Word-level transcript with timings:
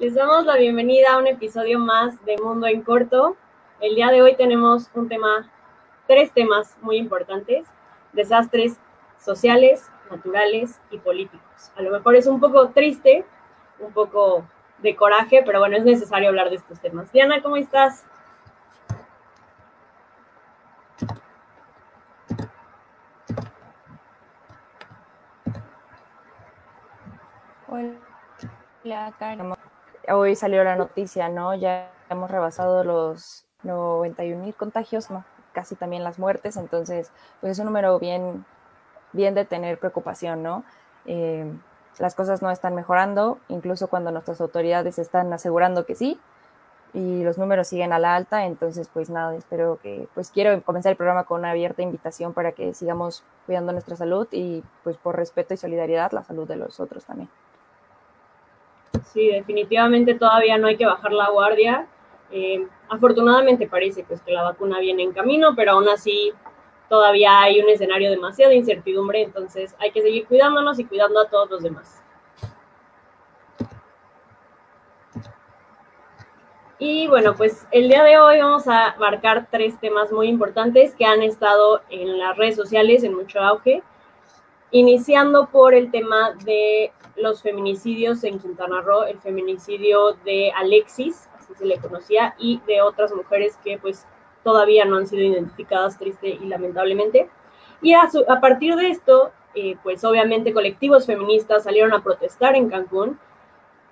Les 0.00 0.14
damos 0.14 0.46
la 0.46 0.56
bienvenida 0.56 1.12
a 1.12 1.18
un 1.18 1.26
episodio 1.26 1.78
más 1.78 2.24
de 2.24 2.38
Mundo 2.38 2.66
en 2.66 2.80
Corto. 2.80 3.36
El 3.82 3.96
día 3.96 4.08
de 4.08 4.22
hoy 4.22 4.34
tenemos 4.34 4.88
un 4.94 5.10
tema, 5.10 5.50
tres 6.06 6.32
temas 6.32 6.74
muy 6.80 6.96
importantes, 6.96 7.66
desastres 8.14 8.80
sociales, 9.18 9.90
naturales 10.10 10.80
y 10.90 10.96
políticos. 10.96 11.70
A 11.76 11.82
lo 11.82 11.90
mejor 11.90 12.16
es 12.16 12.26
un 12.26 12.40
poco 12.40 12.70
triste, 12.70 13.26
un 13.78 13.92
poco 13.92 14.46
de 14.78 14.96
coraje, 14.96 15.42
pero 15.44 15.58
bueno, 15.58 15.76
es 15.76 15.84
necesario 15.84 16.30
hablar 16.30 16.48
de 16.48 16.56
estos 16.56 16.80
temas. 16.80 17.12
Diana, 17.12 17.42
¿cómo 17.42 17.56
estás? 17.58 18.06
Hola, 27.68 29.12
Karen. 29.18 29.52
Hoy 30.08 30.34
salió 30.34 30.64
la 30.64 30.76
noticia, 30.76 31.28
¿no? 31.28 31.54
Ya 31.54 31.90
hemos 32.08 32.30
rebasado 32.30 32.84
los 32.84 33.44
91 33.62 34.42
mil 34.42 34.54
contagios, 34.54 35.08
casi 35.52 35.74
también 35.76 36.04
las 36.04 36.18
muertes, 36.18 36.56
entonces, 36.56 37.12
pues 37.40 37.52
es 37.52 37.58
un 37.58 37.66
número 37.66 37.98
bien, 37.98 38.44
bien 39.12 39.34
de 39.34 39.44
tener 39.44 39.78
preocupación, 39.78 40.42
¿no? 40.42 40.64
Eh, 41.06 41.52
las 41.98 42.14
cosas 42.14 42.40
no 42.40 42.50
están 42.50 42.74
mejorando, 42.74 43.38
incluso 43.48 43.88
cuando 43.88 44.10
nuestras 44.10 44.40
autoridades 44.40 44.98
están 44.98 45.32
asegurando 45.32 45.84
que 45.84 45.94
sí, 45.94 46.18
y 46.92 47.22
los 47.22 47.38
números 47.38 47.68
siguen 47.68 47.92
a 47.92 47.98
la 47.98 48.16
alta, 48.16 48.46
entonces 48.46 48.88
pues 48.92 49.10
nada, 49.10 49.36
espero 49.36 49.78
que, 49.82 50.08
pues 50.14 50.30
quiero 50.30 50.62
comenzar 50.62 50.90
el 50.90 50.96
programa 50.96 51.24
con 51.24 51.40
una 51.40 51.50
abierta 51.50 51.82
invitación 51.82 52.32
para 52.32 52.52
que 52.52 52.74
sigamos 52.74 53.22
cuidando 53.46 53.72
nuestra 53.72 53.96
salud 53.96 54.26
y 54.32 54.64
pues 54.82 54.96
por 54.96 55.16
respeto 55.16 55.54
y 55.54 55.56
solidaridad 55.56 56.12
la 56.12 56.24
salud 56.24 56.48
de 56.48 56.56
los 56.56 56.80
otros 56.80 57.04
también. 57.04 57.28
Sí, 59.04 59.28
definitivamente 59.28 60.14
todavía 60.14 60.58
no 60.58 60.66
hay 60.66 60.76
que 60.76 60.86
bajar 60.86 61.12
la 61.12 61.30
guardia. 61.30 61.86
Eh, 62.30 62.66
afortunadamente 62.88 63.66
parece 63.66 64.04
pues 64.04 64.20
que 64.22 64.32
la 64.32 64.42
vacuna 64.42 64.78
viene 64.78 65.02
en 65.02 65.12
camino, 65.12 65.54
pero 65.56 65.72
aún 65.72 65.88
así 65.88 66.32
todavía 66.88 67.40
hay 67.40 67.60
un 67.60 67.68
escenario 67.68 68.10
demasiado 68.10 68.52
incertidumbre, 68.52 69.22
entonces 69.22 69.74
hay 69.78 69.90
que 69.92 70.02
seguir 70.02 70.26
cuidándonos 70.26 70.78
y 70.78 70.84
cuidando 70.84 71.20
a 71.20 71.28
todos 71.28 71.50
los 71.50 71.62
demás. 71.62 72.02
Y 76.78 77.06
bueno, 77.08 77.34
pues 77.36 77.66
el 77.72 77.88
día 77.88 78.02
de 78.02 78.18
hoy 78.18 78.40
vamos 78.40 78.66
a 78.66 78.96
marcar 78.98 79.48
tres 79.50 79.78
temas 79.78 80.10
muy 80.10 80.28
importantes 80.28 80.94
que 80.94 81.04
han 81.04 81.22
estado 81.22 81.82
en 81.90 82.18
las 82.18 82.36
redes 82.38 82.56
sociales 82.56 83.04
en 83.04 83.14
mucho 83.14 83.38
auge, 83.38 83.82
iniciando 84.70 85.46
por 85.46 85.74
el 85.74 85.90
tema 85.90 86.32
de 86.44 86.92
los 87.16 87.42
feminicidios 87.42 88.24
en 88.24 88.38
Quintana 88.38 88.80
Roo, 88.80 89.04
el 89.04 89.18
feminicidio 89.18 90.12
de 90.24 90.52
Alexis, 90.52 91.28
así 91.38 91.54
se 91.54 91.66
le 91.66 91.78
conocía, 91.78 92.34
y 92.38 92.60
de 92.66 92.80
otras 92.80 93.12
mujeres 93.12 93.58
que 93.62 93.78
pues 93.78 94.06
todavía 94.42 94.84
no 94.84 94.96
han 94.96 95.06
sido 95.06 95.22
identificadas 95.22 95.98
triste 95.98 96.28
y 96.28 96.46
lamentablemente. 96.46 97.28
Y 97.82 97.94
a, 97.94 98.08
partir 98.40 98.76
de 98.76 98.90
esto, 98.90 99.32
eh, 99.54 99.76
pues 99.82 100.04
obviamente 100.04 100.52
colectivos 100.52 101.06
feministas 101.06 101.64
salieron 101.64 101.92
a 101.92 102.02
protestar 102.02 102.54
en 102.54 102.68
Cancún 102.68 103.18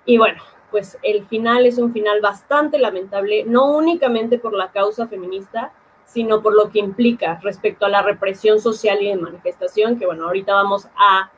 y 0.05 0.17
bueno, 0.17 0.41
pues 0.71 0.97
el 1.01 1.25
final 1.25 1.65
es 1.65 1.77
un 1.77 1.91
final 1.91 2.21
bastante 2.21 2.77
lamentable, 2.77 3.43
no 3.45 3.71
únicamente 3.71 4.37
por 4.37 4.53
la 4.53 4.71
causa 4.71 5.07
feminista, 5.07 5.71
sino 6.09 6.41
por 6.41 6.55
lo 6.55 6.71
que 6.71 6.79
implica 6.79 7.39
respecto 7.43 7.85
a 7.85 7.89
la 7.89 8.01
represión 8.01 8.59
social 8.59 8.99
y 9.01 9.09
de 9.09 9.15
manifestación, 9.15 9.99
que 9.99 10.07
bueno, 10.07 10.25
ahorita 10.25 10.53
vamos 10.53 10.87
a, 10.97 11.29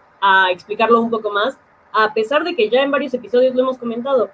explicarlo 0.52 1.02
un 1.02 1.10
poco 1.10 1.32
más, 1.32 1.58
a 1.92 2.14
pesar 2.14 2.44
de 2.44 2.56
que 2.56 2.70
ya 2.70 2.84
en 2.84 2.92
varios 2.92 3.14
episodios 3.14 3.56
lo 3.56 3.64
hemos 3.64 3.78
comentado. 3.78 4.30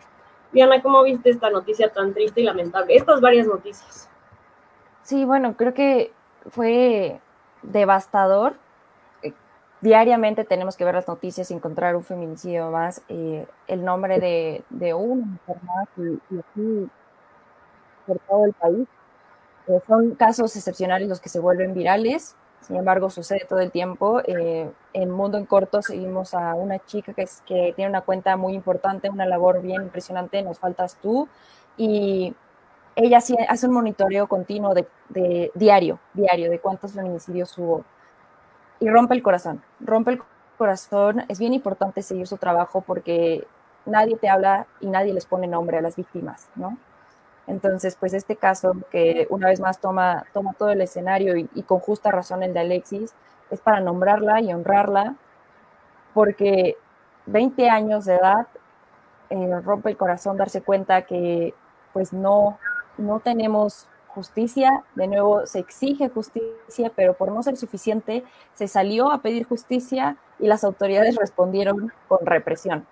Diana, 0.51 0.81
¿cómo 0.81 1.01
viste 1.03 1.29
esta 1.29 1.49
noticia 1.49 1.89
tan 1.89 2.13
triste 2.13 2.41
y 2.41 2.43
lamentable? 2.43 2.95
Estas 2.95 3.21
varias 3.21 3.47
noticias. 3.47 4.09
Sí, 5.01 5.23
bueno, 5.25 5.55
creo 5.55 5.73
que 5.73 6.11
fue 6.49 7.19
devastador. 7.63 8.55
Eh, 9.23 9.33
diariamente 9.79 10.43
tenemos 10.43 10.75
que 10.75 10.83
ver 10.83 10.95
las 10.95 11.07
noticias 11.07 11.49
y 11.49 11.53
encontrar 11.53 11.95
un 11.95 12.03
feminicidio 12.03 12.69
más. 12.69 13.01
Eh, 13.07 13.47
el 13.67 13.83
nombre 13.83 14.19
de, 14.19 14.63
de 14.69 14.93
una 14.93 15.25
mujer 15.25 15.57
más 15.63 15.87
y, 15.97 16.37
así 16.37 16.89
por 18.05 18.19
todo 18.19 18.45
el 18.45 18.53
país. 18.53 18.87
Eh, 19.67 19.79
son 19.87 20.15
casos 20.15 20.55
excepcionales 20.55 21.07
los 21.07 21.19
que 21.19 21.29
se 21.29 21.39
vuelven 21.39 21.73
virales. 21.73 22.35
Sin 22.61 22.75
embargo, 22.75 23.09
sucede 23.09 23.45
todo 23.47 23.59
el 23.59 23.71
tiempo. 23.71 24.21
en 24.25 25.09
Mundo 25.09 25.37
en 25.37 25.45
Corto 25.45 25.81
seguimos 25.81 26.33
a 26.33 26.53
una 26.55 26.79
chica 26.79 27.13
que 27.13 27.73
tiene 27.75 27.89
una 27.89 28.01
cuenta 28.01 28.35
muy 28.35 28.53
importante, 28.53 29.09
una 29.09 29.25
labor 29.25 29.61
bien 29.61 29.83
impresionante, 29.83 30.41
Nos 30.41 30.59
Faltas 30.59 30.97
Tú. 31.01 31.29
Y 31.77 32.35
ella 32.97 33.19
hace 33.19 33.67
un 33.67 33.73
monitoreo 33.73 34.27
continuo 34.27 34.73
de, 34.73 35.51
diario, 35.53 35.99
diario, 36.13 36.49
de 36.49 36.59
cuántos 36.59 36.93
feminicidios 36.93 37.55
hubo. 37.57 37.85
Y 38.79 38.89
rompe 38.89 39.13
el 39.13 39.21
corazón, 39.21 39.61
rompe 39.79 40.11
el 40.11 40.21
corazón. 40.57 41.23
Es 41.29 41.37
bien 41.37 41.53
importante 41.53 42.01
seguir 42.01 42.27
su 42.27 42.37
trabajo 42.37 42.81
porque 42.81 43.47
nadie 43.85 44.17
te 44.17 44.29
habla 44.29 44.65
y 44.81 44.87
nadie 44.87 45.13
les 45.13 45.27
pone 45.27 45.45
nombre 45.45 45.77
a 45.77 45.81
las 45.81 45.95
víctimas, 45.95 46.49
¿no? 46.55 46.75
Entonces, 47.47 47.95
pues 47.97 48.13
este 48.13 48.35
caso 48.35 48.73
que 48.91 49.25
una 49.29 49.47
vez 49.47 49.59
más 49.61 49.79
toma, 49.79 50.25
toma 50.33 50.53
todo 50.53 50.69
el 50.71 50.81
escenario 50.81 51.37
y, 51.37 51.63
con 51.63 51.79
justa 51.79 52.11
razón 52.11 52.43
el 52.43 52.53
de 52.53 52.59
Alexis, 52.59 53.13
es 53.49 53.61
para 53.61 53.79
nombrarla 53.79 54.41
y 54.41 54.53
honrarla, 54.53 55.15
porque 56.13 56.77
20 57.25 57.69
años 57.69 58.05
de 58.05 58.15
edad 58.15 58.47
eh, 59.29 59.59
rompe 59.63 59.89
el 59.89 59.97
corazón 59.97 60.37
darse 60.37 60.61
cuenta 60.61 61.03
que 61.03 61.53
pues 61.93 62.11
no, 62.13 62.59
no 62.97 63.19
tenemos 63.21 63.87
justicia, 64.17 64.83
de 64.95 65.07
nuevo 65.07 65.45
se 65.45 65.59
exige 65.59 66.09
justicia, 66.09 66.91
pero 66.95 67.13
por 67.13 67.31
no 67.31 67.43
ser 67.43 67.55
suficiente 67.55 68.23
se 68.55 68.67
salió 68.67 69.11
a 69.11 69.21
pedir 69.21 69.45
justicia 69.45 70.17
y 70.39 70.47
las 70.47 70.63
autoridades 70.63 71.15
respondieron 71.15 71.93
con 72.07 72.25
represión. 72.25 72.87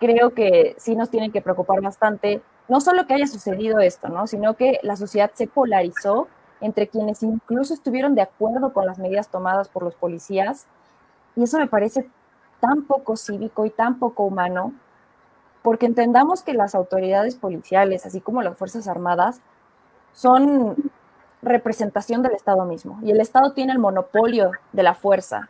Creo 0.00 0.30
que 0.30 0.74
sí 0.78 0.96
nos 0.96 1.10
tienen 1.10 1.30
que 1.30 1.42
preocupar 1.42 1.82
bastante, 1.82 2.40
no 2.68 2.80
solo 2.80 3.06
que 3.06 3.14
haya 3.14 3.26
sucedido 3.26 3.80
esto, 3.80 4.08
¿no? 4.08 4.26
sino 4.26 4.54
que 4.54 4.78
la 4.82 4.96
sociedad 4.96 5.30
se 5.34 5.46
polarizó 5.46 6.28
entre 6.60 6.88
quienes 6.88 7.22
incluso 7.22 7.74
estuvieron 7.74 8.14
de 8.14 8.22
acuerdo 8.22 8.72
con 8.72 8.86
las 8.86 8.98
medidas 8.98 9.28
tomadas 9.28 9.68
por 9.68 9.82
los 9.82 9.94
policías, 9.94 10.66
y 11.36 11.44
eso 11.44 11.58
me 11.58 11.68
parece 11.68 12.08
tan 12.60 12.82
poco 12.82 13.16
cívico 13.16 13.64
y 13.64 13.70
tan 13.70 13.98
poco 13.98 14.24
humano 14.24 14.72
porque 15.62 15.86
entendamos 15.86 16.42
que 16.42 16.54
las 16.54 16.74
autoridades 16.74 17.36
policiales, 17.36 18.06
así 18.06 18.20
como 18.20 18.42
las 18.42 18.56
Fuerzas 18.56 18.88
Armadas, 18.88 19.40
son 20.12 20.90
representación 21.42 22.22
del 22.22 22.32
Estado 22.32 22.64
mismo 22.64 22.98
y 23.02 23.10
el 23.10 23.20
Estado 23.20 23.52
tiene 23.52 23.72
el 23.72 23.78
monopolio 23.78 24.50
de 24.72 24.82
la 24.82 24.94
fuerza. 24.94 25.48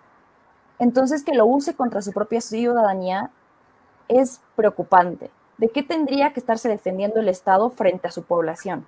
Entonces, 0.79 1.25
que 1.25 1.35
lo 1.35 1.47
use 1.47 1.75
contra 1.75 2.03
su 2.03 2.13
propia 2.13 2.41
ciudadanía 2.41 3.31
es 4.09 4.41
preocupante. 4.57 5.31
¿De 5.59 5.69
qué 5.71 5.83
tendría 5.83 6.33
que 6.33 6.41
estarse 6.41 6.69
defendiendo 6.69 7.19
el 7.19 7.29
Estado 7.29 7.69
frente 7.71 8.07
a 8.07 8.13
su 8.13 8.23
población? 8.23 8.87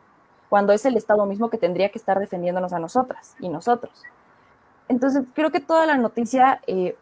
Cuando 0.49 0.73
es 0.73 0.85
el 0.85 0.97
Estado 0.97 1.27
mismo 1.27 1.51
que 1.51 1.59
tendría 1.59 1.91
que 1.91 1.99
estar 1.99 2.19
defendiéndonos 2.21 2.73
a 2.73 2.79
nosotras 2.79 3.35
y 3.41 3.49
nosotros. 3.49 3.93
Entonces, 4.89 5.25
creo 5.35 5.51
que 5.51 5.61
toda 5.61 5.85
la 5.87 5.97
noticia 5.97 6.61
eh, 6.69 6.97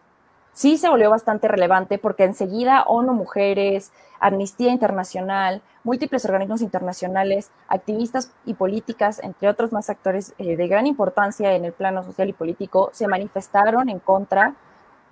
sí 0.53 0.79
se 0.79 0.89
volvió 0.89 1.11
bastante 1.11 1.49
relevante 1.49 1.99
porque 1.99 2.25
enseguida 2.25 2.83
ONU 2.83 3.13
Mujeres, 3.13 3.93
Amnistía 4.21 4.73
Internacional, 4.73 5.63
múltiples 5.85 6.25
organismos 6.25 6.63
internacionales, 6.63 7.51
activistas 7.69 8.33
y 8.47 8.55
políticas, 8.55 9.23
entre 9.23 9.49
otros 9.49 9.71
más 9.73 9.91
actores 9.91 10.35
eh, 10.39 10.57
de 10.57 10.69
gran 10.69 10.87
importancia 10.87 11.55
en 11.55 11.67
el 11.67 11.73
plano 11.73 12.03
social 12.05 12.29
y 12.31 12.33
político, 12.33 12.91
se 12.93 13.07
manifestaron 13.07 13.91
en 13.91 13.99
contra 13.99 14.55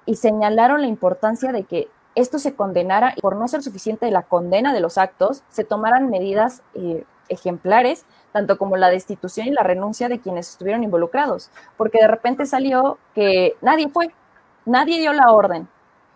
y 0.06 0.16
señalaron 0.16 0.80
la 0.80 0.86
importancia 0.86 1.52
de 1.52 1.64
que 1.64 1.88
esto 2.16 2.40
se 2.40 2.56
condenara 2.56 3.12
y 3.16 3.20
por 3.20 3.36
no 3.36 3.46
ser 3.46 3.62
suficiente 3.62 4.10
la 4.10 4.22
condena 4.22 4.72
de 4.74 4.80
los 4.80 4.98
actos, 4.98 5.44
se 5.48 5.62
tomaran 5.62 6.10
medidas 6.10 6.62
eh, 6.74 7.04
ejemplares, 7.28 8.04
tanto 8.32 8.58
como 8.58 8.76
la 8.76 8.90
destitución 8.90 9.46
y 9.46 9.52
la 9.52 9.62
renuncia 9.62 10.08
de 10.08 10.18
quienes 10.20 10.50
estuvieron 10.50 10.82
involucrados, 10.82 11.50
porque 11.76 11.98
de 11.98 12.08
repente 12.08 12.46
salió 12.46 12.98
que 13.14 13.54
nadie 13.62 13.88
fue, 13.88 14.10
Nadie 14.66 14.98
dio 14.98 15.12
la 15.12 15.30
orden. 15.30 15.68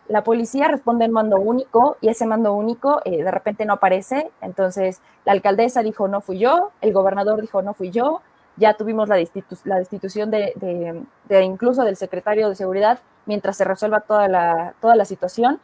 la 0.08 0.25
policía 0.25 0.67
responde 0.67 1.05
en 1.05 1.12
mando 1.12 1.37
único 1.37 1.97
y 2.00 2.08
ese 2.08 2.26
mando 2.26 2.52
único 2.52 3.00
eh, 3.05 3.23
de 3.23 3.31
repente 3.31 3.64
no 3.64 3.75
aparece. 3.75 4.31
Entonces 4.41 5.00
la 5.25 5.32
alcaldesa 5.32 5.82
dijo 5.85 6.08
no 6.08 6.20
fui 6.20 6.38
yo, 6.38 6.73
el 6.81 6.93
gobernador 6.93 7.41
dijo 7.41 7.62
no 7.62 7.75
fui 7.75 7.91
yo, 7.93 8.23
ya 8.56 8.75
tuvimos 8.75 9.08
la, 9.08 9.17
la 9.64 9.79
destitución 9.79 10.32
de, 10.32 11.05
incluso 11.44 11.85
del 11.85 11.97
secretario 11.97 12.49
de 12.49 12.56
seguridad 12.56 12.99
mientras 13.26 13.56
se 13.56 13.64
resuelva 13.64 14.00
toda 14.00 14.26
la, 14.26 14.75
toda 14.81 14.97
la 14.97 15.05
situación, 15.05 15.61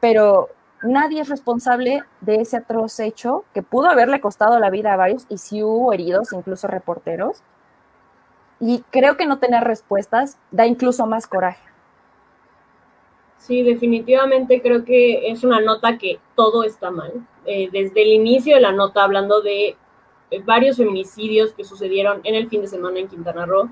pero 0.00 0.48
nadie 0.82 1.20
es 1.20 1.28
responsable 1.28 2.02
de 2.20 2.36
ese 2.36 2.56
atroz 2.56 3.00
hecho 3.00 3.44
que 3.54 3.62
pudo 3.62 3.88
haberle 3.88 4.20
costado 4.20 4.58
la 4.58 4.70
vida 4.70 4.92
a 4.92 4.96
varios 4.96 5.26
y 5.28 5.38
si 5.38 5.62
hubo 5.62 5.92
heridos, 5.92 6.32
incluso 6.32 6.68
reporteros. 6.68 7.42
Y 8.60 8.82
creo 8.90 9.16
que 9.16 9.26
no 9.26 9.38
tener 9.38 9.64
respuestas 9.64 10.38
da 10.50 10.66
incluso 10.66 11.06
más 11.06 11.26
coraje. 11.26 11.62
Sí, 13.38 13.62
definitivamente 13.62 14.60
creo 14.60 14.84
que 14.84 15.30
es 15.30 15.44
una 15.44 15.60
nota 15.60 15.96
que 15.96 16.18
todo 16.34 16.64
está 16.64 16.90
mal. 16.90 17.12
Eh, 17.46 17.68
desde 17.72 18.02
el 18.02 18.08
inicio 18.08 18.56
de 18.56 18.60
la 18.60 18.72
nota, 18.72 19.04
hablando 19.04 19.40
de 19.40 19.76
eh, 20.30 20.42
varios 20.44 20.76
feminicidios 20.76 21.52
que 21.52 21.64
sucedieron 21.64 22.20
en 22.24 22.34
el 22.34 22.48
fin 22.48 22.60
de 22.60 22.68
semana 22.68 22.98
en 22.98 23.08
Quintana 23.08 23.46
Roo, 23.46 23.70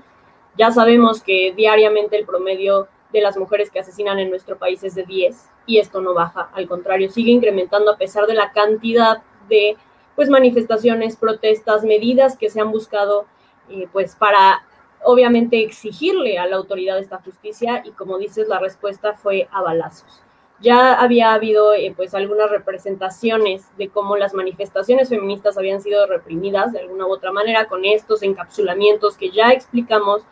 ya 0.57 0.71
sabemos 0.71 1.21
que 1.21 1.53
diariamente 1.55 2.17
el 2.17 2.25
promedio 2.25 2.87
de 3.11 3.21
las 3.21 3.37
mujeres 3.37 3.71
que 3.71 3.79
asesinan 3.79 4.19
en 4.19 4.29
nuestro 4.29 4.57
país 4.57 4.83
es 4.83 4.95
de 4.95 5.03
10 5.03 5.49
y 5.65 5.79
esto 5.79 6.01
no 6.01 6.13
baja, 6.13 6.49
al 6.53 6.67
contrario, 6.67 7.09
sigue 7.09 7.31
incrementando 7.31 7.91
a 7.91 7.97
pesar 7.97 8.27
de 8.27 8.33
la 8.33 8.51
cantidad 8.51 9.21
de 9.49 9.77
pues 10.15 10.29
manifestaciones, 10.29 11.15
protestas, 11.15 11.83
medidas 11.83 12.37
que 12.37 12.49
se 12.49 12.59
han 12.59 12.71
buscado 12.71 13.27
eh, 13.69 13.87
pues 13.91 14.15
para 14.15 14.63
obviamente 15.03 15.63
exigirle 15.63 16.37
a 16.37 16.47
la 16.47 16.55
autoridad 16.55 16.97
esta 16.97 17.19
justicia 17.19 17.83
y 17.85 17.91
como 17.91 18.17
dices, 18.17 18.47
la 18.47 18.59
respuesta 18.59 19.13
fue 19.13 19.47
a 19.51 19.61
balazos. 19.61 20.23
Ya 20.59 20.95
había 20.95 21.33
habido 21.33 21.73
eh, 21.73 21.93
pues 21.95 22.15
algunas 22.15 22.49
representaciones 22.49 23.67
de 23.77 23.89
cómo 23.89 24.17
las 24.17 24.33
manifestaciones 24.33 25.09
feministas 25.09 25.57
habían 25.57 25.81
sido 25.81 26.07
reprimidas 26.07 26.73
de 26.73 26.79
alguna 26.79 27.05
u 27.05 27.11
otra 27.11 27.31
manera 27.31 27.67
con 27.67 27.85
estos 27.85 28.23
encapsulamientos 28.23 29.17
que 29.17 29.29
ya 29.29 29.51
explicamos 29.51 30.23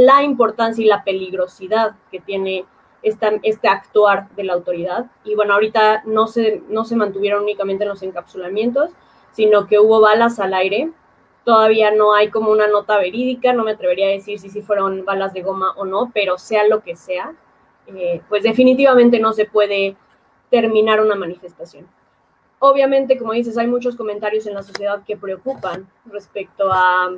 la 0.00 0.22
importancia 0.22 0.84
y 0.84 0.88
la 0.88 1.04
peligrosidad 1.04 1.96
que 2.10 2.20
tiene 2.20 2.64
este 3.02 3.68
actuar 3.68 4.28
de 4.36 4.44
la 4.44 4.54
autoridad. 4.54 5.06
Y 5.24 5.34
bueno, 5.34 5.54
ahorita 5.54 6.02
no 6.04 6.26
se, 6.26 6.62
no 6.68 6.84
se 6.84 6.96
mantuvieron 6.96 7.42
únicamente 7.42 7.84
en 7.84 7.90
los 7.90 8.02
encapsulamientos, 8.02 8.90
sino 9.32 9.66
que 9.66 9.78
hubo 9.78 10.00
balas 10.00 10.38
al 10.38 10.54
aire 10.54 10.90
Todavía 11.44 11.90
no 11.90 12.14
hay 12.14 12.28
como 12.28 12.50
una 12.50 12.68
nota 12.68 12.98
verídica, 12.98 13.52
no 13.52 13.64
me 13.64 13.72
atrevería 13.72 14.08
a 14.08 14.10
decir 14.10 14.38
si, 14.38 14.50
si 14.50 14.60
fueron 14.60 15.04
balas 15.04 15.32
de 15.32 15.42
goma 15.42 15.72
o 15.76 15.86
no, 15.86 16.10
pero 16.12 16.36
sea 16.36 16.68
lo 16.68 16.82
que 16.82 16.96
sea, 16.96 17.34
eh, 17.86 18.20
pues 18.28 18.42
definitivamente 18.42 19.18
no 19.18 19.32
se 19.32 19.46
puede 19.46 19.96
terminar 20.50 21.00
una 21.00 21.14
manifestación. 21.14 21.88
Obviamente, 22.58 23.16
como 23.16 23.32
dices, 23.32 23.56
hay 23.56 23.66
muchos 23.66 23.96
comentarios 23.96 24.46
en 24.46 24.54
la 24.54 24.62
sociedad 24.62 25.02
que 25.06 25.16
preocupan 25.16 25.88
respecto 26.04 26.70
a, 26.70 27.10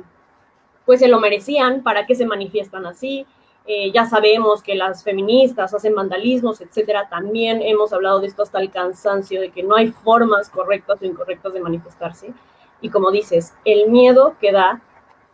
pues 0.85 0.99
se 0.99 1.07
lo 1.07 1.19
merecían, 1.19 1.83
para 1.83 2.05
qué 2.05 2.15
se 2.15 2.25
manifiestan 2.25 2.85
así. 2.85 3.25
Eh, 3.65 3.91
ya 3.93 4.05
sabemos 4.05 4.61
que 4.61 4.75
las 4.75 5.03
feministas 5.03 5.73
hacen 5.73 5.95
vandalismos, 5.95 6.59
etcétera. 6.59 7.07
También 7.09 7.61
hemos 7.61 7.93
hablado 7.93 8.19
de 8.19 8.27
esto 8.27 8.43
hasta 8.43 8.59
el 8.59 8.71
cansancio, 8.71 9.39
de 9.39 9.51
que 9.51 9.63
no 9.63 9.75
hay 9.75 9.87
formas 9.91 10.49
correctas 10.49 11.01
o 11.01 11.05
incorrectas 11.05 11.53
de 11.53 11.61
manifestarse. 11.61 12.33
Y 12.81 12.89
como 12.89 13.11
dices, 13.11 13.53
el 13.63 13.89
miedo 13.89 14.35
que 14.41 14.51
da, 14.51 14.81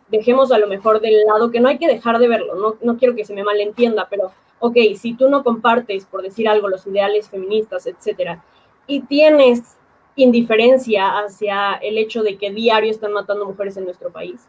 dejemos 0.08 0.52
a 0.52 0.58
lo 0.58 0.68
mejor 0.68 1.00
del 1.00 1.24
lado 1.24 1.50
que 1.50 1.60
no 1.60 1.68
hay 1.68 1.78
que 1.78 1.88
dejar 1.88 2.18
de 2.18 2.28
verlo, 2.28 2.54
no, 2.54 2.76
no 2.80 2.96
quiero 2.96 3.16
que 3.16 3.24
se 3.24 3.34
me 3.34 3.42
malentienda, 3.42 4.06
pero 4.08 4.32
ok, 4.60 4.76
si 4.96 5.14
tú 5.14 5.28
no 5.28 5.42
compartes, 5.42 6.06
por 6.06 6.22
decir 6.22 6.48
algo, 6.48 6.68
los 6.68 6.86
ideales 6.86 7.28
feministas, 7.28 7.86
etcétera, 7.86 8.44
y 8.86 9.00
tienes 9.00 9.76
indiferencia 10.16 11.18
hacia 11.18 11.74
el 11.74 11.98
hecho 11.98 12.22
de 12.22 12.36
que 12.36 12.50
diario 12.50 12.90
están 12.90 13.12
matando 13.12 13.46
mujeres 13.46 13.76
en 13.76 13.84
nuestro 13.84 14.10
país, 14.10 14.46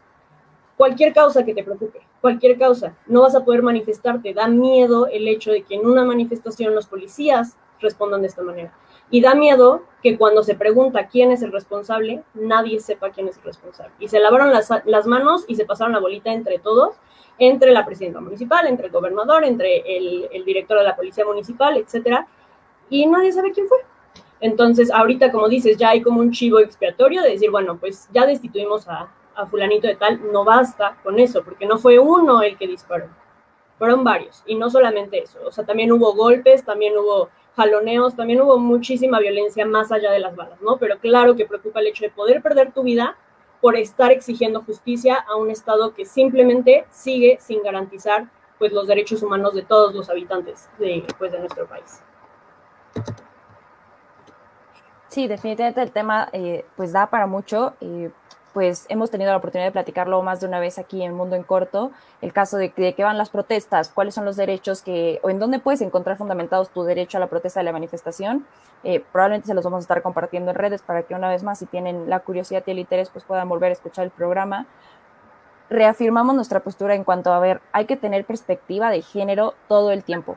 cualquier 0.82 1.12
causa 1.12 1.44
que 1.44 1.54
te 1.54 1.62
preocupe, 1.62 2.00
cualquier 2.20 2.58
causa, 2.58 2.96
no 3.06 3.20
vas 3.20 3.36
a 3.36 3.44
poder 3.44 3.62
manifestarte. 3.62 4.34
Da 4.34 4.48
miedo 4.48 5.06
el 5.06 5.28
hecho 5.28 5.52
de 5.52 5.62
que 5.62 5.76
en 5.76 5.86
una 5.86 6.04
manifestación 6.04 6.74
los 6.74 6.88
policías 6.88 7.56
respondan 7.80 8.22
de 8.22 8.26
esta 8.26 8.42
manera. 8.42 8.76
Y 9.08 9.20
da 9.20 9.36
miedo 9.36 9.84
que 10.02 10.18
cuando 10.18 10.42
se 10.42 10.56
pregunta 10.56 11.06
quién 11.06 11.30
es 11.30 11.40
el 11.42 11.52
responsable, 11.52 12.24
nadie 12.34 12.80
sepa 12.80 13.10
quién 13.10 13.28
es 13.28 13.36
el 13.36 13.44
responsable. 13.44 13.94
Y 14.00 14.08
se 14.08 14.18
lavaron 14.18 14.50
las, 14.50 15.06
manos 15.06 15.44
y 15.46 15.54
se 15.54 15.64
pasaron 15.64 15.92
la 15.92 16.00
bolita 16.00 16.32
entre 16.32 16.58
todos, 16.58 16.96
entre 17.38 17.70
la 17.70 17.86
presidenta 17.86 18.20
municipal, 18.20 18.66
entre 18.66 18.86
el 18.86 18.92
gobernador, 18.92 19.44
entre 19.44 19.84
el, 19.86 20.44
director 20.44 20.78
de 20.78 20.84
la 20.84 20.96
policía 20.96 21.24
municipal, 21.24 21.76
etcétera, 21.76 22.26
y 22.90 23.06
nadie 23.06 23.30
sabe 23.30 23.52
quién 23.52 23.68
fue. 23.68 23.78
Entonces, 24.40 24.90
ahorita, 24.90 25.30
como 25.30 25.48
dices, 25.48 25.76
ya 25.76 25.90
hay 25.90 26.02
como 26.02 26.18
un 26.18 26.32
chivo 26.32 26.58
expiatorio 26.58 27.22
de 27.22 27.30
decir, 27.30 27.52
bueno, 27.52 27.78
pues 27.78 28.08
ya 28.12 28.26
destituimos 28.26 28.88
a, 28.88 29.08
a 29.34 29.46
fulanito 29.46 29.86
de 29.86 29.96
tal, 29.96 30.32
no 30.32 30.44
basta 30.44 30.96
con 31.02 31.18
eso, 31.18 31.42
porque 31.42 31.66
no 31.66 31.78
fue 31.78 31.98
uno 31.98 32.42
el 32.42 32.56
que 32.56 32.66
disparó, 32.66 33.08
fueron 33.78 34.04
varios, 34.04 34.42
y 34.46 34.54
no 34.54 34.70
solamente 34.70 35.22
eso, 35.22 35.38
o 35.44 35.50
sea, 35.50 35.64
también 35.64 35.92
hubo 35.92 36.14
golpes, 36.14 36.64
también 36.64 36.96
hubo 36.96 37.28
jaloneos, 37.56 38.16
también 38.16 38.40
hubo 38.40 38.58
muchísima 38.58 39.18
violencia 39.20 39.66
más 39.66 39.92
allá 39.92 40.10
de 40.10 40.20
las 40.20 40.34
balas, 40.34 40.60
¿no? 40.60 40.78
Pero 40.78 40.98
claro 40.98 41.36
que 41.36 41.46
preocupa 41.46 41.80
el 41.80 41.88
hecho 41.88 42.04
de 42.04 42.10
poder 42.10 42.42
perder 42.42 42.72
tu 42.72 42.82
vida 42.82 43.16
por 43.60 43.76
estar 43.76 44.10
exigiendo 44.10 44.62
justicia 44.62 45.24
a 45.28 45.36
un 45.36 45.50
Estado 45.50 45.94
que 45.94 46.04
simplemente 46.04 46.84
sigue 46.90 47.38
sin 47.40 47.62
garantizar 47.62 48.28
pues 48.58 48.72
los 48.72 48.86
derechos 48.86 49.22
humanos 49.22 49.54
de 49.54 49.62
todos 49.62 49.94
los 49.94 50.08
habitantes 50.08 50.68
de, 50.78 51.04
pues, 51.18 51.32
de 51.32 51.40
nuestro 51.40 51.66
país. 51.66 52.02
Sí, 55.08 55.28
definitivamente 55.28 55.82
el 55.82 55.90
tema 55.90 56.28
eh, 56.32 56.64
pues 56.76 56.92
da 56.92 57.08
para 57.08 57.26
mucho. 57.26 57.74
Eh, 57.80 58.10
pues 58.52 58.86
hemos 58.88 59.10
tenido 59.10 59.30
la 59.30 59.38
oportunidad 59.38 59.68
de 59.68 59.72
platicarlo 59.72 60.22
más 60.22 60.40
de 60.40 60.46
una 60.46 60.60
vez 60.60 60.78
aquí 60.78 61.02
en 61.02 61.14
Mundo 61.14 61.36
en 61.36 61.42
Corto, 61.42 61.90
el 62.20 62.32
caso 62.32 62.56
de, 62.56 62.72
de 62.76 62.94
qué 62.94 63.04
van 63.04 63.18
las 63.18 63.30
protestas, 63.30 63.90
cuáles 63.90 64.14
son 64.14 64.24
los 64.24 64.36
derechos 64.36 64.82
que, 64.82 65.20
o 65.22 65.30
en 65.30 65.38
dónde 65.38 65.58
puedes 65.58 65.80
encontrar 65.80 66.16
fundamentados 66.16 66.70
tu 66.70 66.82
derecho 66.82 67.16
a 67.16 67.20
la 67.20 67.28
protesta 67.28 67.62
y 67.62 67.64
la 67.64 67.72
manifestación. 67.72 68.46
Eh, 68.84 69.02
probablemente 69.12 69.46
se 69.46 69.54
los 69.54 69.64
vamos 69.64 69.78
a 69.78 69.80
estar 69.82 70.02
compartiendo 70.02 70.50
en 70.50 70.56
redes 70.56 70.82
para 70.82 71.04
que 71.04 71.14
una 71.14 71.28
vez 71.28 71.42
más, 71.42 71.58
si 71.58 71.66
tienen 71.66 72.10
la 72.10 72.20
curiosidad 72.20 72.62
y 72.66 72.70
el 72.72 72.78
interés, 72.78 73.10
pues 73.10 73.24
puedan 73.24 73.48
volver 73.48 73.70
a 73.70 73.72
escuchar 73.72 74.04
el 74.04 74.10
programa. 74.10 74.66
Reafirmamos 75.70 76.34
nuestra 76.34 76.60
postura 76.60 76.94
en 76.94 77.04
cuanto 77.04 77.32
a 77.32 77.38
ver, 77.38 77.60
hay 77.72 77.86
que 77.86 77.96
tener 77.96 78.24
perspectiva 78.24 78.90
de 78.90 79.02
género 79.02 79.54
todo 79.68 79.90
el 79.92 80.04
tiempo. 80.04 80.36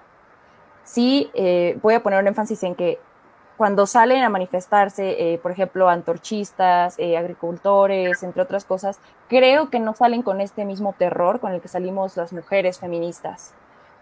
Sí, 0.83 1.31
eh, 1.33 1.77
voy 1.81 1.95
a 1.95 2.03
poner 2.03 2.19
un 2.19 2.27
énfasis 2.27 2.63
en 2.63 2.75
que 2.75 2.99
cuando 3.57 3.87
salen 3.87 4.23
a 4.23 4.29
manifestarse, 4.29 5.33
eh, 5.33 5.37
por 5.37 5.51
ejemplo, 5.51 5.87
antorchistas, 5.87 6.95
eh, 6.99 7.17
agricultores, 7.17 8.21
entre 8.23 8.41
otras 8.41 8.65
cosas, 8.65 8.99
creo 9.29 9.69
que 9.69 9.79
no 9.79 9.93
salen 9.93 10.23
con 10.23 10.41
este 10.41 10.65
mismo 10.65 10.93
terror 10.97 11.39
con 11.39 11.53
el 11.53 11.61
que 11.61 11.67
salimos 11.67 12.17
las 12.17 12.33
mujeres 12.33 12.79
feministas. 12.79 13.53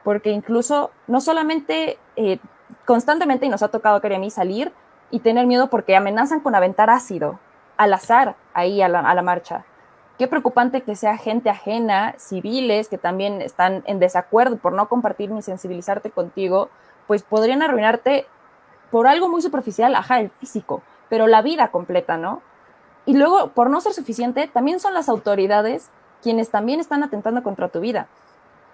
Porque 0.04 0.32
incluso, 0.32 0.92
no 1.08 1.22
solamente 1.22 2.00
eh, 2.16 2.40
constantemente, 2.86 3.46
y 3.46 3.50
nos 3.50 3.64
ha 3.64 3.68
tocado 3.70 4.02
a 4.04 4.20
mí 4.20 4.32
salir 4.32 4.74
y 5.12 5.20
tener 5.20 5.46
miedo 5.46 5.70
porque 5.70 5.96
amenazan 5.96 6.40
con 6.40 6.56
aventar 6.56 6.90
ácido 6.90 7.40
al 7.78 7.94
azar 7.94 8.36
ahí 8.54 8.82
a 8.82 8.88
la, 8.88 9.02
a 9.02 9.14
la 9.14 9.22
marcha. 9.22 9.66
Qué 10.18 10.28
preocupante 10.28 10.82
que 10.82 10.96
sea 10.96 11.18
gente 11.18 11.50
ajena, 11.50 12.16
civiles, 12.18 12.88
que 12.88 12.98
también 12.98 13.42
están 13.42 13.84
en 13.86 14.00
desacuerdo 14.00 14.58
por 14.58 14.74
no 14.74 14.90
compartir 14.90 15.30
ni 15.32 15.42
sensibilizarte 15.42 16.12
contigo, 16.12 16.70
pues 17.08 17.24
podrían 17.24 17.62
arruinarte 17.62 18.26
por 18.94 19.08
algo 19.08 19.28
muy 19.28 19.42
superficial, 19.42 19.96
ajá, 19.96 20.20
el 20.20 20.30
físico, 20.30 20.84
pero 21.10 21.26
la 21.26 21.42
vida 21.42 21.70
completa, 21.70 22.16
¿no? 22.16 22.44
Y 23.08 23.18
luego, 23.18 23.48
por 23.48 23.72
no 23.72 23.82
ser 23.82 23.92
suficiente, 23.92 24.48
también 24.48 24.80
son 24.80 24.94
las 24.94 25.10
autoridades 25.10 25.90
quienes 26.22 26.52
también 26.52 26.80
están 26.80 27.02
atentando 27.02 27.42
contra 27.42 27.70
tu 27.70 27.80
vida. 27.80 28.06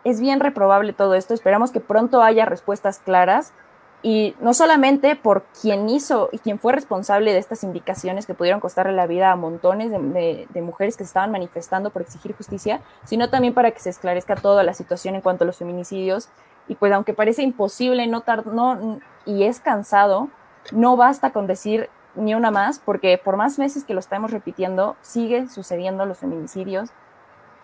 Es 0.03 0.19
bien 0.19 0.41
reprobable 0.41 0.91
todo 0.91 1.15
esto, 1.15 1.33
esperamos 1.33 1.71
que 1.71 1.79
pronto 1.79 2.21
haya 2.21 2.43
respuestas 2.43 2.99
claras 2.99 3.53
y 4.01 4.35
no 4.41 4.53
solamente 4.53 5.15
por 5.15 5.43
quien 5.61 5.87
hizo 5.87 6.27
y 6.33 6.39
quien 6.39 6.59
fue 6.59 6.73
responsable 6.73 7.31
de 7.31 7.39
estas 7.39 7.63
indicaciones 7.63 8.25
que 8.25 8.33
pudieron 8.33 8.59
costarle 8.59 8.91
la 8.91 9.07
vida 9.07 9.31
a 9.31 9.37
montones 9.37 9.89
de, 9.89 10.47
de, 10.49 10.61
mujeres 10.61 10.97
que 10.97 11.03
estaban 11.03 11.31
manifestando 11.31 11.91
por 11.91 12.01
exigir 12.01 12.35
justicia, 12.35 12.81
sino 13.05 13.29
también 13.29 13.53
para 13.53 13.71
que 13.71 13.79
se 13.79 13.89
esclarezca 13.89 14.35
toda 14.35 14.63
la 14.63 14.73
situación 14.73 15.15
en 15.15 15.21
cuanto 15.21 15.45
a 15.45 15.47
los 15.47 15.57
feminicidios 15.57 16.27
y 16.69 16.75
pues 16.75 16.93
aunque 16.93 17.13
parece 17.13 17.41
imposible, 17.41 18.07
no, 18.07 18.23
no 18.45 18.99
y 19.25 19.43
es 19.43 19.59
cansado, 19.59 20.29
no 20.71 20.95
basta 20.95 21.31
con 21.31 21.47
decir 21.47 21.89
ni 22.15 22.35
una 22.35 22.51
más, 22.51 22.79
porque 22.79 23.17
por 23.17 23.35
más 23.37 23.57
veces 23.57 23.83
que 23.83 23.93
lo 23.93 23.99
estamos 23.99 24.31
repitiendo, 24.31 24.95
sigue 25.01 25.49
sucediendo 25.49 26.05
los 26.05 26.19
feminicidios 26.19 26.91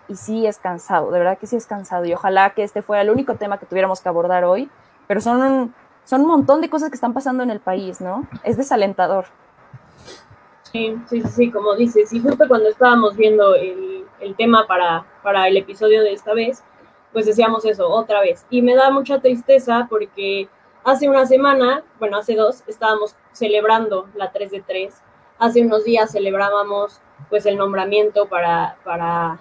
y 0.07 0.15
sí 0.15 0.47
es 0.47 0.57
cansado, 0.57 1.12
de 1.12 1.19
verdad 1.19 1.38
que 1.38 1.47
sí 1.47 1.55
es 1.55 1.67
cansado 1.67 2.05
y 2.05 2.13
ojalá 2.13 2.50
que 2.50 2.63
este 2.63 2.81
fuera 2.81 3.03
el 3.03 3.12
único 3.12 3.35
tema 3.35 3.59
que 3.59 3.67
tuviéramos 3.67 4.01
que 4.01 4.09
abordar 4.09 4.43
hoy, 4.43 4.69
pero 5.07 5.21
son 5.21 5.41
un, 5.41 5.75
son 6.03 6.21
un 6.21 6.27
montón 6.27 6.62
de 6.62 6.69
cosas 6.69 6.89
que 6.89 6.95
están 6.95 7.13
pasando 7.13 7.43
en 7.43 7.51
el 7.51 7.59
país, 7.59 8.01
¿no? 8.01 8.27
Es 8.43 8.57
desalentador. 8.57 9.25
Sí, 10.63 10.97
sí, 11.07 11.21
sí, 11.21 11.51
como 11.51 11.75
dices, 11.75 12.12
y 12.12 12.19
justo 12.19 12.47
cuando 12.47 12.69
estábamos 12.69 13.15
viendo 13.15 13.55
el, 13.55 14.03
el 14.19 14.35
tema 14.35 14.65
para, 14.67 15.05
para 15.21 15.47
el 15.47 15.57
episodio 15.57 16.01
de 16.01 16.13
esta 16.13 16.33
vez, 16.33 16.63
pues 17.15 17.25
decíamos 17.25 17.65
eso 17.65 17.89
otra 17.89 18.22
vez. 18.22 18.45
Y 18.51 18.62
me 18.62 18.75
da 18.75 18.91
mucha 18.91 19.19
tristeza 19.19 19.88
porque 19.89 20.48
Hace 20.86 21.10
una 21.10 21.25
semana, 21.25 21.84
bueno, 21.98 22.17
hace 22.17 22.36
dos, 22.36 22.63
estábamos 22.67 23.15
celebrando 23.31 24.07
la 24.13 24.31
3 24.31 24.51
de 24.51 24.62
3. 24.62 24.93
Hace 25.39 25.65
unos 25.65 25.84
días 25.84 26.12
celebrábamos 26.12 27.01
pues 27.27 27.48
el 27.48 27.57
nombramiento 27.57 28.27
para, 28.27 28.77
para 28.84 29.39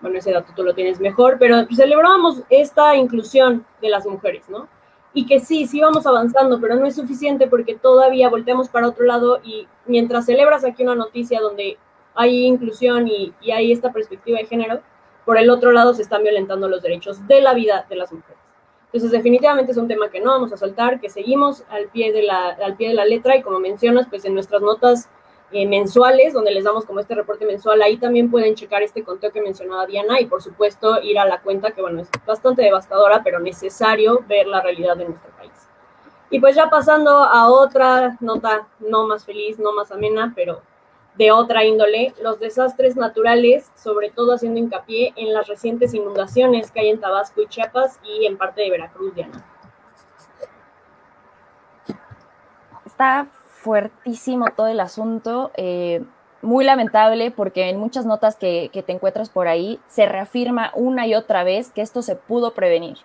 bueno, 0.00 0.16
ese 0.16 0.32
dato 0.32 0.54
tú 0.56 0.62
lo 0.62 0.74
tienes 0.74 1.00
mejor, 1.00 1.36
pero 1.38 1.66
celebrábamos 1.66 2.44
esta 2.48 2.96
inclusión 2.96 3.66
de 3.82 3.90
las 3.90 4.06
mujeres, 4.06 4.48
¿no? 4.48 4.66
Y 5.12 5.26
que 5.26 5.38
sí, 5.38 5.66
sí 5.66 5.82
vamos 5.82 6.06
avanzando, 6.06 6.58
pero 6.58 6.76
no 6.76 6.86
es 6.86 6.96
suficiente 6.96 7.46
porque 7.46 7.74
todavía 7.74 8.30
volteamos 8.30 8.70
para 8.70 8.88
otro 8.88 9.04
lado 9.04 9.40
y 9.44 9.68
mientras 9.84 10.24
celebras 10.24 10.64
aquí 10.64 10.82
una 10.82 10.94
noticia 10.94 11.42
donde 11.42 11.76
hay 12.14 12.46
inclusión 12.46 13.06
y, 13.06 13.34
y 13.42 13.50
hay 13.50 13.70
esta 13.70 13.92
perspectiva 13.92 14.38
de 14.38 14.46
género, 14.46 14.80
por 15.24 15.38
el 15.38 15.50
otro 15.50 15.72
lado 15.72 15.94
se 15.94 16.02
están 16.02 16.22
violentando 16.22 16.68
los 16.68 16.82
derechos 16.82 17.26
de 17.26 17.40
la 17.40 17.54
vida 17.54 17.86
de 17.88 17.96
las 17.96 18.12
mujeres. 18.12 18.38
Entonces, 18.86 19.10
definitivamente 19.10 19.72
es 19.72 19.78
un 19.78 19.88
tema 19.88 20.08
que 20.08 20.20
no 20.20 20.30
vamos 20.30 20.52
a 20.52 20.56
soltar, 20.56 21.00
que 21.00 21.10
seguimos 21.10 21.64
al 21.68 21.88
pie 21.88 22.12
de 22.12 22.22
la, 22.22 22.50
al 22.50 22.76
pie 22.76 22.88
de 22.88 22.94
la 22.94 23.04
letra 23.04 23.36
y 23.36 23.42
como 23.42 23.58
mencionas, 23.58 24.06
pues 24.08 24.24
en 24.24 24.34
nuestras 24.34 24.62
notas 24.62 25.08
eh, 25.50 25.66
mensuales, 25.66 26.32
donde 26.32 26.52
les 26.52 26.64
damos 26.64 26.84
como 26.84 27.00
este 27.00 27.14
reporte 27.14 27.44
mensual, 27.44 27.82
ahí 27.82 27.96
también 27.96 28.30
pueden 28.30 28.54
checar 28.54 28.82
este 28.82 29.02
conteo 29.02 29.32
que 29.32 29.40
mencionaba 29.40 29.86
Diana 29.86 30.20
y 30.20 30.26
por 30.26 30.42
supuesto 30.42 31.02
ir 31.02 31.18
a 31.18 31.26
la 31.26 31.40
cuenta, 31.40 31.72
que 31.72 31.80
bueno, 31.80 32.02
es 32.02 32.08
bastante 32.26 32.62
devastadora, 32.62 33.22
pero 33.24 33.40
necesario 33.40 34.24
ver 34.28 34.46
la 34.46 34.60
realidad 34.60 34.96
de 34.96 35.06
nuestro 35.06 35.30
país. 35.36 35.52
Y 36.30 36.40
pues 36.40 36.56
ya 36.56 36.70
pasando 36.70 37.10
a 37.10 37.48
otra 37.48 38.16
nota 38.20 38.66
no 38.80 39.06
más 39.06 39.24
feliz, 39.24 39.58
no 39.58 39.72
más 39.72 39.92
amena, 39.92 40.32
pero 40.34 40.62
de 41.16 41.30
otra 41.30 41.64
índole, 41.64 42.12
los 42.20 42.40
desastres 42.40 42.96
naturales, 42.96 43.70
sobre 43.76 44.10
todo 44.10 44.34
haciendo 44.34 44.58
hincapié 44.58 45.12
en 45.16 45.32
las 45.32 45.46
recientes 45.46 45.94
inundaciones 45.94 46.70
que 46.70 46.80
hay 46.80 46.90
en 46.90 47.00
Tabasco 47.00 47.42
y 47.42 47.46
Chiapas 47.46 48.00
y 48.02 48.26
en 48.26 48.36
parte 48.36 48.62
de 48.62 48.70
Veracruz, 48.70 49.14
Diana. 49.14 49.44
Está 52.84 53.28
fuertísimo 53.46 54.46
todo 54.56 54.66
el 54.66 54.80
asunto, 54.80 55.50
eh, 55.56 56.04
muy 56.42 56.64
lamentable 56.64 57.30
porque 57.30 57.70
en 57.70 57.78
muchas 57.78 58.04
notas 58.04 58.36
que, 58.36 58.70
que 58.72 58.82
te 58.82 58.92
encuentras 58.92 59.30
por 59.30 59.48
ahí 59.48 59.80
se 59.86 60.06
reafirma 60.06 60.72
una 60.74 61.06
y 61.06 61.14
otra 61.14 61.44
vez 61.44 61.70
que 61.70 61.80
esto 61.80 62.02
se 62.02 62.16
pudo 62.16 62.54
prevenir. 62.54 62.98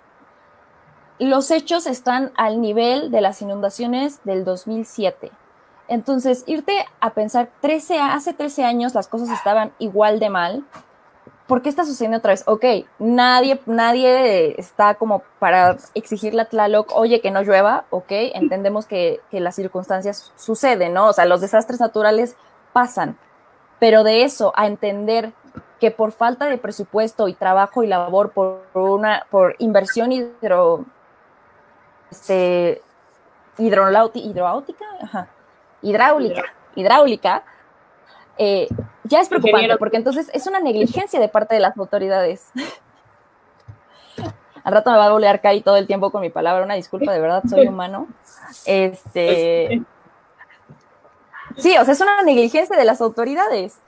Los 1.19 1.51
hechos 1.51 1.85
están 1.85 2.31
al 2.35 2.61
nivel 2.61 3.11
de 3.11 3.21
las 3.21 3.41
inundaciones 3.41 4.23
del 4.23 4.45
2007 4.45 5.31
entonces, 5.89 6.43
irte 6.45 6.85
a 6.99 7.09
pensar, 7.15 7.49
13, 7.61 7.99
hace 7.99 8.33
13 8.33 8.63
años 8.63 8.93
las 8.93 9.07
cosas 9.07 9.29
estaban 9.31 9.73
igual 9.79 10.19
de 10.19 10.29
mal. 10.29 10.63
¿Por 11.47 11.63
qué 11.63 11.69
está 11.69 11.83
sucediendo 11.83 12.19
otra 12.19 12.33
vez? 12.33 12.43
Ok, 12.45 12.63
nadie, 12.99 13.59
nadie 13.65 14.53
está 14.59 14.93
como 14.93 15.23
para 15.39 15.77
exigirle 15.95 16.43
a 16.43 16.45
Tlaloc, 16.45 16.91
oye, 16.93 17.21
que 17.21 17.31
no 17.31 17.41
llueva, 17.41 17.85
ok, 17.89 18.11
entendemos 18.35 18.85
que, 18.85 19.19
que 19.31 19.39
las 19.39 19.55
circunstancias 19.55 20.31
suceden, 20.35 20.93
¿no? 20.93 21.07
O 21.07 21.13
sea, 21.13 21.25
los 21.25 21.41
desastres 21.41 21.79
naturales 21.79 22.35
pasan, 22.71 23.17
pero 23.79 24.03
de 24.03 24.25
eso 24.25 24.53
a 24.55 24.67
entender 24.67 25.33
que 25.79 25.89
por 25.89 26.11
falta 26.11 26.45
de 26.45 26.59
presupuesto 26.59 27.27
y 27.27 27.33
trabajo 27.33 27.81
y 27.81 27.87
labor, 27.87 28.31
por, 28.31 28.61
una, 28.75 29.25
por 29.31 29.55
inversión 29.57 30.11
hidro, 30.11 30.85
este, 32.11 32.83
hidroáutica, 33.57 34.85
ajá, 35.01 35.29
hidráulica, 35.81 36.43
hidráulica, 36.75 37.43
eh, 38.37 38.67
ya 39.03 39.19
es 39.19 39.29
preocupante, 39.29 39.77
porque 39.77 39.97
entonces 39.97 40.29
es 40.33 40.47
una 40.47 40.59
negligencia 40.59 41.19
de 41.19 41.27
parte 41.27 41.55
de 41.55 41.61
las 41.61 41.77
autoridades. 41.77 42.51
Al 44.63 44.73
rato 44.73 44.91
me 44.91 44.97
va 44.97 45.05
a 45.05 45.11
bolear 45.11 45.41
Cari 45.41 45.61
todo 45.61 45.77
el 45.77 45.87
tiempo 45.87 46.11
con 46.11 46.21
mi 46.21 46.29
palabra, 46.29 46.63
una 46.63 46.75
disculpa, 46.75 47.11
de 47.11 47.19
verdad, 47.19 47.43
soy 47.49 47.67
humano. 47.67 48.07
Este. 48.65 49.81
Sí, 51.57 51.75
o 51.77 51.83
sea, 51.83 51.93
es 51.93 51.99
una 51.99 52.21
negligencia 52.21 52.77
de 52.77 52.85
las 52.85 53.01
autoridades. 53.01 53.79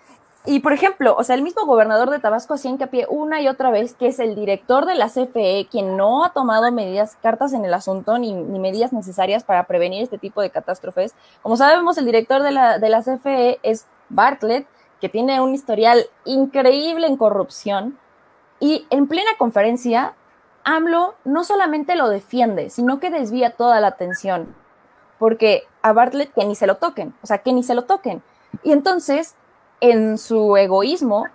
Y 0.46 0.62
por 0.62 0.74
ejemplo, 0.74 1.16
o 1.16 1.24
sea, 1.24 1.36
el 1.36 1.44
mismo 1.44 1.66
gobernador 1.68 2.10
de 2.10 2.18
Tabasco 2.18 2.56
hacía 2.56 2.72
hincapié 2.72 3.06
una 3.08 3.42
y 3.42 3.48
otra 3.48 3.70
vez 3.70 3.94
que 3.94 4.08
es 4.08 4.18
el 4.20 4.34
director 4.34 4.86
de 4.88 4.96
la 4.96 5.08
CFE 5.08 5.68
quien 5.70 5.98
no 5.98 6.26
ha 6.26 6.34
tomado 6.34 6.72
medidas, 6.72 7.16
cartas 7.22 7.54
en 7.54 7.64
el 7.64 7.74
asunto 7.76 8.18
ni, 8.18 8.34
ni 8.34 8.58
medidas 8.58 8.92
necesarias 8.92 9.44
para 9.44 9.66
prevenir 9.66 10.02
este 10.02 10.18
tipo 10.18 10.42
de 10.42 10.50
catástrofes. 10.50 11.14
Como 11.44 11.58
sabemos, 11.58 12.00
el 12.00 12.06
director 12.06 12.42
de 12.42 12.52
la, 12.52 12.80
de 12.80 12.90
la 12.90 13.04
CFE 13.04 13.60
es 13.62 13.86
Bartlett, 14.10 14.66
que 15.00 15.10
tiene 15.10 15.42
un 15.42 15.54
historial 15.54 16.08
increíble 16.26 17.06
en 17.06 17.18
corrupción. 17.18 18.00
Y 18.60 18.88
en 18.90 19.08
plena 19.08 19.32
conferencia, 19.38 20.16
AMLO 20.64 21.16
no 21.24 21.44
solamente 21.44 21.96
lo 21.96 22.10
defiende, 22.10 22.72
sino 22.72 23.00
que 23.00 23.12
desvía 23.12 23.52
toda 23.52 23.80
la 23.80 23.88
atención. 23.88 24.56
Porque 25.20 25.64
a 25.84 25.94
Bartlett 25.94 26.34
que 26.34 26.46
ni 26.46 26.56
se 26.56 26.66
lo 26.66 26.78
toquen, 26.78 27.14
o 27.22 27.28
sea, 27.28 27.40
que 27.40 27.54
ni 27.54 27.62
se 27.62 27.76
lo 27.76 27.84
toquen. 27.84 28.24
Y 28.64 28.72
entonces 28.72 29.36
en 29.82 30.18
su 30.18 30.56
egoísmo, 30.56 31.26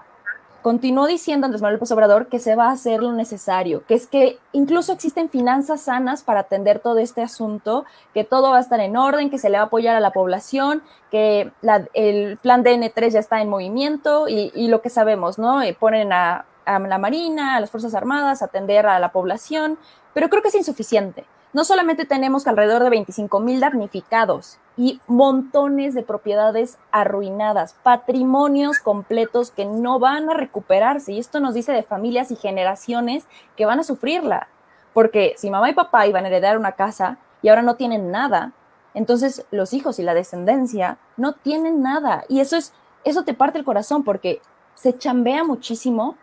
continuó 0.62 1.06
diciendo 1.06 1.44
Andrés 1.44 1.62
Manuel 1.62 1.76
López 1.76 1.92
Obrador 1.92 2.26
que 2.26 2.40
se 2.40 2.56
va 2.56 2.70
a 2.70 2.72
hacer 2.72 3.00
lo 3.00 3.12
necesario, 3.12 3.84
que 3.86 3.94
es 3.94 4.08
que 4.08 4.38
incluso 4.52 4.92
existen 4.92 5.28
finanzas 5.28 5.82
sanas 5.82 6.24
para 6.24 6.40
atender 6.40 6.80
todo 6.80 6.98
este 6.98 7.22
asunto, 7.22 7.84
que 8.14 8.24
todo 8.24 8.50
va 8.50 8.56
a 8.56 8.60
estar 8.60 8.80
en 8.80 8.96
orden, 8.96 9.30
que 9.30 9.38
se 9.38 9.48
le 9.48 9.58
va 9.58 9.64
a 9.64 9.66
apoyar 9.66 9.94
a 9.94 10.00
la 10.00 10.12
población, 10.12 10.82
que 11.10 11.52
el 11.94 12.36
plan 12.38 12.64
DN3 12.64 13.10
ya 13.10 13.20
está 13.20 13.40
en 13.40 13.48
movimiento 13.48 14.26
y, 14.28 14.66
lo 14.66 14.82
que 14.82 14.90
sabemos, 14.90 15.38
¿no? 15.38 15.62
Eh, 15.62 15.76
ponen 15.78 16.12
a, 16.12 16.46
a 16.64 16.78
la 16.80 16.98
Marina, 16.98 17.54
a 17.54 17.60
las 17.60 17.70
Fuerzas 17.70 17.94
Armadas 17.94 18.42
a 18.42 18.46
atender 18.46 18.86
a 18.86 18.98
la 18.98 19.12
población, 19.12 19.78
pero 20.14 20.28
creo 20.28 20.42
que 20.42 20.48
es 20.48 20.54
insuficiente. 20.56 21.26
No 21.56 21.64
solamente 21.64 22.04
tenemos 22.04 22.46
alrededor 22.46 22.84
de 22.84 22.90
25 22.90 23.40
mil 23.40 23.60
damnificados 23.60 24.58
y 24.76 25.00
montones 25.06 25.94
de 25.94 26.02
propiedades 26.02 26.76
arruinadas, 26.90 27.72
patrimonios 27.82 28.78
completos 28.78 29.52
que 29.52 29.64
no 29.64 29.98
van 29.98 30.28
a 30.28 30.34
recuperarse. 30.34 31.12
Y 31.12 31.18
esto 31.18 31.40
nos 31.40 31.54
dice 31.54 31.72
de 31.72 31.82
familias 31.82 32.30
y 32.30 32.36
generaciones 32.36 33.26
que 33.56 33.64
van 33.64 33.80
a 33.80 33.84
sufrirla. 33.84 34.48
Porque 34.92 35.32
si 35.38 35.48
mamá 35.48 35.70
y 35.70 35.72
papá 35.72 36.06
iban 36.06 36.26
a 36.26 36.28
heredar 36.28 36.58
una 36.58 36.72
casa 36.72 37.16
y 37.40 37.48
ahora 37.48 37.62
no 37.62 37.76
tienen 37.76 38.10
nada, 38.10 38.52
entonces 38.92 39.46
los 39.50 39.72
hijos 39.72 39.98
y 39.98 40.02
la 40.02 40.12
descendencia 40.12 40.98
no 41.16 41.32
tienen 41.32 41.80
nada. 41.80 42.24
Y 42.28 42.40
eso 42.40 42.58
es, 42.58 42.74
eso 43.04 43.24
te 43.24 43.32
parte 43.32 43.58
el 43.58 43.64
corazón 43.64 44.04
porque 44.04 44.42
se 44.74 44.98
chambea 44.98 45.42
muchísimo 45.42 46.18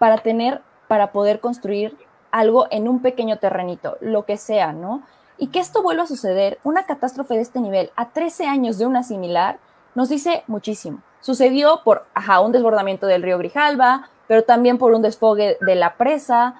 para 0.00 0.18
tener, 0.18 0.60
para 0.88 1.12
poder 1.12 1.38
construir 1.38 1.96
algo 2.32 2.66
en 2.70 2.88
un 2.88 3.00
pequeño 3.00 3.38
terrenito, 3.38 3.96
lo 4.00 4.24
que 4.24 4.36
sea, 4.36 4.72
¿no? 4.72 5.02
Y 5.38 5.48
que 5.48 5.60
esto 5.60 5.82
vuelva 5.82 6.04
a 6.04 6.06
suceder, 6.06 6.58
una 6.64 6.84
catástrofe 6.84 7.34
de 7.34 7.42
este 7.42 7.60
nivel, 7.60 7.90
a 7.94 8.08
13 8.10 8.46
años 8.46 8.78
de 8.78 8.86
una 8.86 9.02
similar, 9.02 9.58
nos 9.94 10.08
dice 10.08 10.42
muchísimo. 10.46 11.02
Sucedió 11.20 11.82
por, 11.84 12.06
un 12.42 12.52
desbordamiento 12.52 13.06
del 13.06 13.22
río 13.22 13.38
Grijalba, 13.38 14.08
pero 14.26 14.42
también 14.44 14.78
por 14.78 14.92
un 14.92 15.02
desfogue 15.02 15.56
de 15.60 15.74
la 15.74 15.96
presa. 15.96 16.56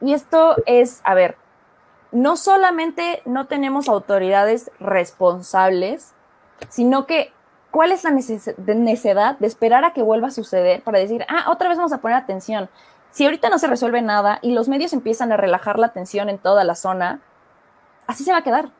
Y 0.00 0.12
esto 0.12 0.56
es, 0.66 1.00
a 1.04 1.14
ver, 1.14 1.36
no 2.12 2.36
solamente 2.36 3.22
no 3.24 3.46
tenemos 3.46 3.88
autoridades 3.88 4.70
responsables, 4.80 6.12
sino 6.68 7.06
que 7.06 7.32
cuál 7.70 7.92
es 7.92 8.04
la 8.04 8.10
necesidad 8.10 9.38
de 9.38 9.46
esperar 9.46 9.84
a 9.84 9.92
que 9.92 10.02
vuelva 10.02 10.28
a 10.28 10.30
suceder 10.30 10.82
para 10.82 10.98
decir, 10.98 11.24
ah, 11.28 11.50
otra 11.50 11.68
vez 11.68 11.78
vamos 11.78 11.92
a 11.92 11.98
poner 11.98 12.16
atención. 12.16 12.68
Si 13.16 13.24
ahorita 13.24 13.48
no 13.48 13.58
se 13.58 13.66
resuelve 13.66 14.02
nada 14.02 14.40
y 14.42 14.52
los 14.52 14.68
medios 14.68 14.92
empiezan 14.92 15.32
a 15.32 15.38
relajar 15.38 15.78
la 15.78 15.88
tensión 15.88 16.28
en 16.28 16.36
toda 16.36 16.64
la 16.64 16.74
zona, 16.74 17.22
así 18.06 18.24
se 18.24 18.32
va 18.32 18.36
a 18.36 18.44
quedar. 18.44 18.72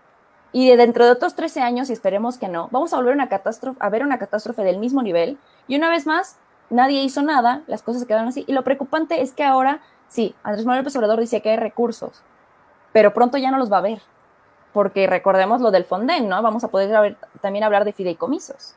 Y 0.53 0.77
dentro 0.77 1.07
de 1.07 1.13
otros 1.13 1.35
13 1.35 1.63
años, 1.63 1.89
y 1.89 1.95
esperemos 1.95 2.37
que 2.37 2.49
no, 2.49 2.69
vamos 2.71 2.93
a 2.93 2.97
volver 2.97 3.15
una 3.15 3.31
catástrofe, 3.31 3.79
a 3.81 3.89
ver 3.89 4.03
una 4.03 4.19
catástrofe 4.19 4.63
del 4.63 4.77
mismo 4.77 5.03
nivel. 5.03 5.39
Y 5.69 5.77
una 5.77 5.89
vez 5.89 6.07
más, 6.07 6.37
nadie 6.69 7.03
hizo 7.03 7.23
nada, 7.23 7.63
las 7.67 7.83
cosas 7.83 8.03
se 8.03 8.07
quedaron 8.07 8.29
así. 8.29 8.45
Y 8.47 8.53
lo 8.53 8.63
preocupante 8.63 9.23
es 9.23 9.33
que 9.33 9.43
ahora, 9.43 9.81
sí, 10.09 10.35
Andrés 10.43 10.67
Manuel 10.67 10.83
López 10.83 10.97
Obrador 10.97 11.19
dice 11.19 11.41
que 11.41 11.53
hay 11.53 11.57
recursos, 11.57 12.23
pero 12.93 13.15
pronto 13.15 13.39
ya 13.39 13.51
no 13.51 13.57
los 13.57 13.73
va 13.73 13.79
a 13.79 13.89
ver. 13.89 14.03
Porque 14.75 15.07
recordemos 15.07 15.63
lo 15.63 15.71
del 15.71 15.87
Fonden, 15.87 16.29
¿no? 16.29 16.43
Vamos 16.43 16.63
a 16.63 16.69
poder 16.69 17.17
también 17.41 17.65
hablar 17.65 17.87
de 17.87 17.95
fideicomisos. 17.95 18.75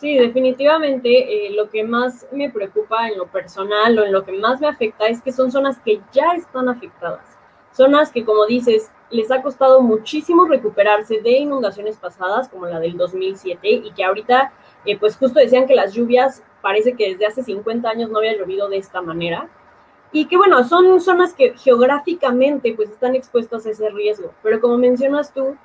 Sí, 0.00 0.16
definitivamente 0.16 1.46
eh, 1.46 1.50
lo 1.54 1.68
que 1.70 1.82
más 1.82 2.24
me 2.30 2.50
preocupa 2.50 3.08
en 3.08 3.18
lo 3.18 3.26
personal 3.26 3.98
o 3.98 4.04
en 4.04 4.12
lo 4.12 4.24
que 4.24 4.30
más 4.30 4.60
me 4.60 4.68
afecta 4.68 5.08
es 5.08 5.20
que 5.20 5.32
son 5.32 5.50
zonas 5.50 5.80
que 5.84 6.00
ya 6.12 6.34
están 6.36 6.68
afectadas. 6.68 7.36
Zonas 7.72 8.12
que, 8.12 8.24
como 8.24 8.46
dices, 8.46 8.92
les 9.10 9.30
ha 9.32 9.42
costado 9.42 9.80
muchísimo 9.80 10.46
recuperarse 10.46 11.20
de 11.20 11.38
inundaciones 11.38 11.96
pasadas, 11.96 12.48
como 12.48 12.66
la 12.66 12.78
del 12.78 12.96
2007, 12.96 13.68
y 13.68 13.90
que 13.92 14.04
ahorita, 14.04 14.52
eh, 14.84 14.96
pues 14.96 15.16
justo 15.16 15.40
decían 15.40 15.66
que 15.66 15.74
las 15.74 15.94
lluvias 15.94 16.44
parece 16.62 16.94
que 16.94 17.10
desde 17.10 17.26
hace 17.26 17.42
50 17.42 17.90
años 17.90 18.08
no 18.08 18.18
había 18.18 18.36
llovido 18.36 18.68
de 18.68 18.76
esta 18.78 19.02
manera. 19.02 19.48
Y 20.12 20.26
que 20.26 20.36
bueno, 20.36 20.62
son 20.62 21.00
zonas 21.00 21.34
que 21.34 21.58
geográficamente 21.58 22.72
pues 22.74 22.90
están 22.90 23.16
expuestas 23.16 23.66
a 23.66 23.70
ese 23.70 23.88
riesgo. 23.90 24.32
Pero 24.44 24.60
como 24.60 24.78
mencionas 24.78 25.34
tú, 25.34 25.56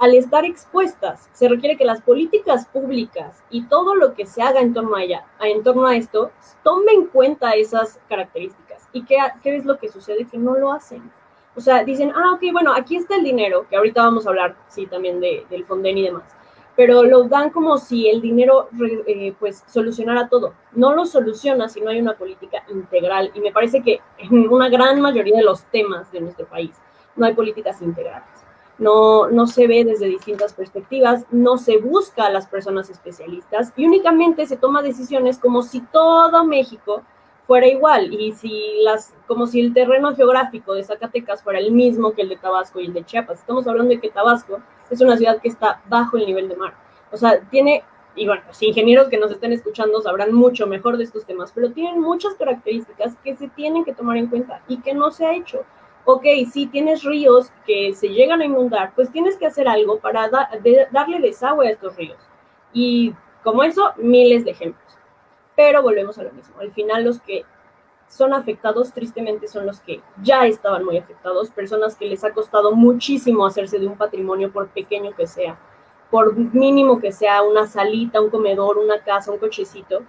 al 0.00 0.14
estar 0.14 0.46
expuestas, 0.46 1.28
se 1.32 1.46
requiere 1.46 1.76
que 1.76 1.84
las 1.84 2.00
políticas 2.00 2.66
públicas 2.66 3.44
y 3.50 3.66
todo 3.66 3.94
lo 3.94 4.14
que 4.14 4.24
se 4.24 4.40
haga 4.40 4.60
en 4.60 4.72
torno 4.72 4.96
a 4.96 5.02
ella, 5.02 5.26
en 5.42 5.62
torno 5.62 5.86
a 5.86 5.94
esto, 5.94 6.30
tome 6.64 6.92
en 6.92 7.04
cuenta 7.04 7.50
esas 7.50 8.00
características. 8.08 8.88
¿Y 8.94 9.04
qué, 9.04 9.18
es 9.44 9.66
lo 9.66 9.78
que 9.78 9.90
sucede? 9.90 10.24
Que 10.24 10.38
no 10.38 10.56
lo 10.56 10.72
hacen. 10.72 11.12
O 11.54 11.60
sea, 11.60 11.84
dicen, 11.84 12.12
ah, 12.16 12.32
ok, 12.32 12.50
bueno, 12.50 12.72
aquí 12.72 12.96
está 12.96 13.16
el 13.16 13.24
dinero, 13.24 13.66
que 13.68 13.76
ahorita 13.76 14.02
vamos 14.02 14.24
a 14.26 14.30
hablar, 14.30 14.56
sí, 14.68 14.86
también 14.86 15.20
de, 15.20 15.44
del 15.50 15.66
Fonden 15.66 15.98
y 15.98 16.04
demás, 16.04 16.34
pero 16.76 17.02
lo 17.02 17.24
dan 17.24 17.50
como 17.50 17.76
si 17.76 18.08
el 18.08 18.22
dinero, 18.22 18.70
eh, 19.06 19.34
pues, 19.38 19.64
solucionara 19.66 20.30
todo. 20.30 20.54
No 20.72 20.94
lo 20.94 21.04
soluciona 21.04 21.68
si 21.68 21.82
no 21.82 21.90
hay 21.90 22.00
una 22.00 22.16
política 22.16 22.64
integral, 22.70 23.32
y 23.34 23.40
me 23.40 23.52
parece 23.52 23.82
que 23.82 24.00
en 24.16 24.48
una 24.48 24.70
gran 24.70 24.98
mayoría 24.98 25.36
de 25.36 25.44
los 25.44 25.64
temas 25.64 26.10
de 26.10 26.22
nuestro 26.22 26.46
país 26.46 26.74
no 27.16 27.26
hay 27.26 27.34
políticas 27.34 27.82
integrales. 27.82 28.49
No, 28.80 29.28
no 29.28 29.46
se 29.46 29.68
ve 29.68 29.84
desde 29.84 30.06
distintas 30.06 30.54
perspectivas, 30.54 31.24
no 31.30 31.58
se 31.58 31.78
busca 31.78 32.26
a 32.26 32.30
las 32.30 32.46
personas 32.46 32.90
especialistas 32.90 33.72
y 33.76 33.86
únicamente 33.86 34.46
se 34.46 34.56
toma 34.56 34.82
decisiones 34.82 35.38
como 35.38 35.62
si 35.62 35.80
todo 35.80 36.44
México 36.44 37.02
fuera 37.46 37.66
igual 37.66 38.12
y 38.12 38.32
si 38.32 38.80
las 38.82 39.14
como 39.26 39.46
si 39.46 39.60
el 39.60 39.74
terreno 39.74 40.14
geográfico 40.14 40.74
de 40.74 40.84
Zacatecas 40.84 41.42
fuera 41.42 41.58
el 41.58 41.72
mismo 41.72 42.12
que 42.12 42.22
el 42.22 42.30
de 42.30 42.36
Tabasco 42.36 42.80
y 42.80 42.86
el 42.86 42.92
de 42.92 43.04
Chiapas. 43.04 43.40
Estamos 43.40 43.66
hablando 43.66 43.90
de 43.90 44.00
que 44.00 44.08
Tabasco 44.08 44.60
es 44.88 45.00
una 45.00 45.16
ciudad 45.16 45.40
que 45.40 45.48
está 45.48 45.82
bajo 45.88 46.16
el 46.16 46.26
nivel 46.26 46.48
de 46.48 46.56
mar. 46.56 46.74
O 47.12 47.16
sea, 47.16 47.40
tiene 47.50 47.84
y 48.14 48.26
bueno, 48.26 48.42
los 48.46 48.62
ingenieros 48.62 49.08
que 49.08 49.18
nos 49.18 49.30
estén 49.30 49.52
escuchando 49.52 50.00
sabrán 50.00 50.32
mucho 50.32 50.66
mejor 50.66 50.96
de 50.96 51.04
estos 51.04 51.24
temas, 51.24 51.52
pero 51.52 51.70
tienen 51.70 52.00
muchas 52.00 52.34
características 52.34 53.16
que 53.22 53.36
se 53.36 53.48
tienen 53.48 53.84
que 53.84 53.94
tomar 53.94 54.16
en 54.16 54.26
cuenta 54.26 54.62
y 54.68 54.78
que 54.78 54.94
no 54.94 55.10
se 55.10 55.26
ha 55.26 55.34
hecho. 55.34 55.64
Ok, 56.12 56.24
si 56.50 56.66
tienes 56.66 57.02
ríos 57.04 57.52
que 57.66 57.94
se 57.94 58.08
llegan 58.08 58.40
a 58.40 58.44
inundar, 58.44 58.92
pues 58.94 59.10
tienes 59.10 59.36
que 59.36 59.46
hacer 59.46 59.68
algo 59.68 59.98
para 59.98 60.28
darle 60.28 61.20
desagüe 61.20 61.68
a 61.68 61.70
estos 61.70 61.96
ríos. 61.96 62.18
Y 62.72 63.14
como 63.42 63.62
eso, 63.62 63.92
miles 63.96 64.44
de 64.44 64.52
ejemplos 64.52 64.90
pero 65.60 65.82
volvemos 65.82 66.16
a 66.18 66.22
lo 66.22 66.32
mismo. 66.32 66.58
Al 66.58 66.72
final 66.72 67.04
los 67.04 67.20
que 67.20 67.44
son 68.08 68.32
afectados 68.32 68.94
tristemente 68.94 69.46
son 69.46 69.66
los 69.66 69.80
que 69.80 70.00
ya 70.22 70.46
estaban 70.46 70.86
muy 70.86 70.96
afectados, 70.96 71.50
personas 71.50 71.96
que 71.96 72.06
les 72.06 72.24
ha 72.24 72.32
costado 72.32 72.72
muchísimo 72.72 73.44
hacerse 73.44 73.78
de 73.78 73.86
un 73.86 73.98
patrimonio 73.98 74.50
por 74.50 74.68
pequeño 74.68 75.14
que 75.14 75.26
sea, 75.26 75.58
por 76.10 76.34
mínimo 76.34 76.98
que 76.98 77.12
sea 77.12 77.42
una 77.42 77.66
salita, 77.66 78.22
un 78.22 78.30
comedor, 78.30 78.78
una 78.78 79.04
casa, 79.04 79.30
un 79.30 79.38
cochecito, 79.38 80.00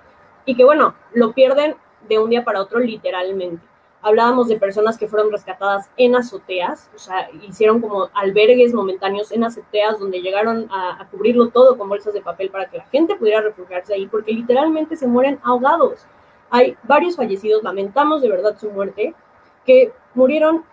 y 0.46 0.56
que 0.56 0.64
bueno, 0.64 0.96
lo 1.14 1.34
pierden 1.34 1.76
de 2.08 2.18
un 2.18 2.30
día 2.30 2.46
para 2.46 2.62
otro 2.62 2.80
literalmente. 2.80 3.68
Hablábamos 4.04 4.48
de 4.48 4.58
personas 4.58 4.98
que 4.98 5.08
fueron 5.08 5.32
rescatadas 5.32 5.90
en 5.96 6.16
azoteas, 6.16 6.90
o 6.96 7.00
sea, 7.00 7.30
hicieron 7.48 7.80
como 7.80 8.10
albergues 8.14 8.74
momentáneos 8.74 9.32
en 9.32 9.44
azoteas 9.44 10.00
donde 10.00 10.22
llegaron 10.22 10.68
a, 10.72 11.08
cubrirlo 11.12 11.50
todo 11.50 11.78
con 11.78 11.88
bolsas 11.88 12.14
de 12.14 12.22
papel 12.22 12.50
para 12.50 12.70
que 12.70 12.78
la 12.78 12.86
gente 12.86 13.16
pudiera 13.16 13.42
refugiarse 13.42 13.94
ahí, 13.94 14.08
porque 14.08 14.34
literalmente 14.34 14.96
se 14.96 15.08
mueren 15.08 15.40
ahogados. 15.44 16.06
Hay 16.50 16.76
varios 16.84 17.16
fallecidos, 17.16 17.64
lamentamos 17.64 18.22
de 18.22 18.30
verdad 18.30 18.58
su 18.58 18.72
muerte, 18.72 19.14
que 19.66 19.94
murieron 20.16 20.66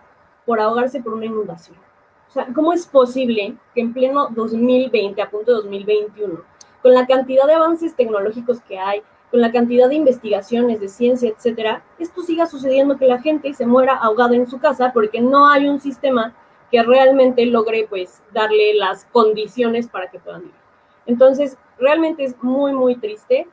por 0.45 0.59
ahogarse 0.59 1.01
por 1.01 1.13
una 1.13 1.25
inundación. 1.25 1.77
O 2.27 2.31
sea, 2.31 2.47
¿cómo 2.53 2.73
es 2.73 2.85
posible 2.85 3.55
que 3.73 3.81
en 3.81 3.93
pleno 3.93 4.29
2020, 4.31 5.21
a 5.21 5.29
punto 5.29 5.51
de 5.51 5.57
2021, 5.57 6.43
con 6.81 6.93
la 6.93 7.05
cantidad 7.05 7.45
de 7.45 7.53
avances 7.53 7.95
tecnológicos 7.95 8.61
que 8.61 8.77
hay, 8.79 9.01
con 9.31 9.41
la 9.41 9.51
cantidad 9.51 9.87
de 9.87 9.95
investigaciones 9.95 10.79
de 10.79 10.87
ciencia, 10.87 11.29
etcétera, 11.29 11.83
esto 11.99 12.21
siga 12.21 12.47
sucediendo 12.47 12.97
que 12.97 13.05
la 13.05 13.21
gente 13.21 13.53
se 13.53 13.65
muera 13.65 13.95
ahogada 13.95 14.35
en 14.35 14.47
su 14.47 14.59
casa 14.59 14.91
porque 14.93 15.21
no 15.21 15.49
hay 15.49 15.67
un 15.67 15.79
sistema 15.79 16.33
que 16.71 16.81
realmente 16.83 17.45
logre 17.45 17.87
pues 17.89 18.21
darle 18.31 18.73
las 18.75 19.05
condiciones 19.05 19.87
para 19.87 20.09
que 20.09 20.19
puedan 20.19 20.41
vivir. 20.41 20.55
Entonces, 21.05 21.57
realmente 21.77 22.23
es 22.23 22.41
muy 22.43 22.73
muy 22.73 22.95
triste. 22.95 23.47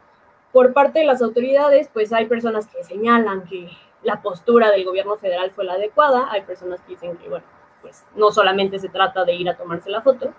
Por 0.52 0.72
parte 0.72 1.00
de 1.00 1.06
las 1.06 1.22
autoridades, 1.22 1.88
pues 1.92 2.12
hay 2.12 2.26
personas 2.26 2.66
que 2.66 2.82
señalan 2.82 3.44
que 3.44 3.68
la 4.02 4.22
postura 4.22 4.70
del 4.70 4.84
gobierno 4.84 5.16
federal 5.16 5.50
fue 5.50 5.64
la 5.64 5.74
adecuada, 5.74 6.28
hay 6.30 6.42
personas 6.42 6.80
que 6.82 6.92
dicen 6.92 7.16
que 7.16 7.28
bueno, 7.28 7.44
pues 7.82 8.04
no 8.14 8.30
solamente 8.30 8.78
se 8.78 8.88
trata 8.88 9.24
de 9.24 9.34
ir 9.34 9.48
a 9.48 9.56
tomarse 9.56 9.90
la 9.90 10.02
foto. 10.02 10.32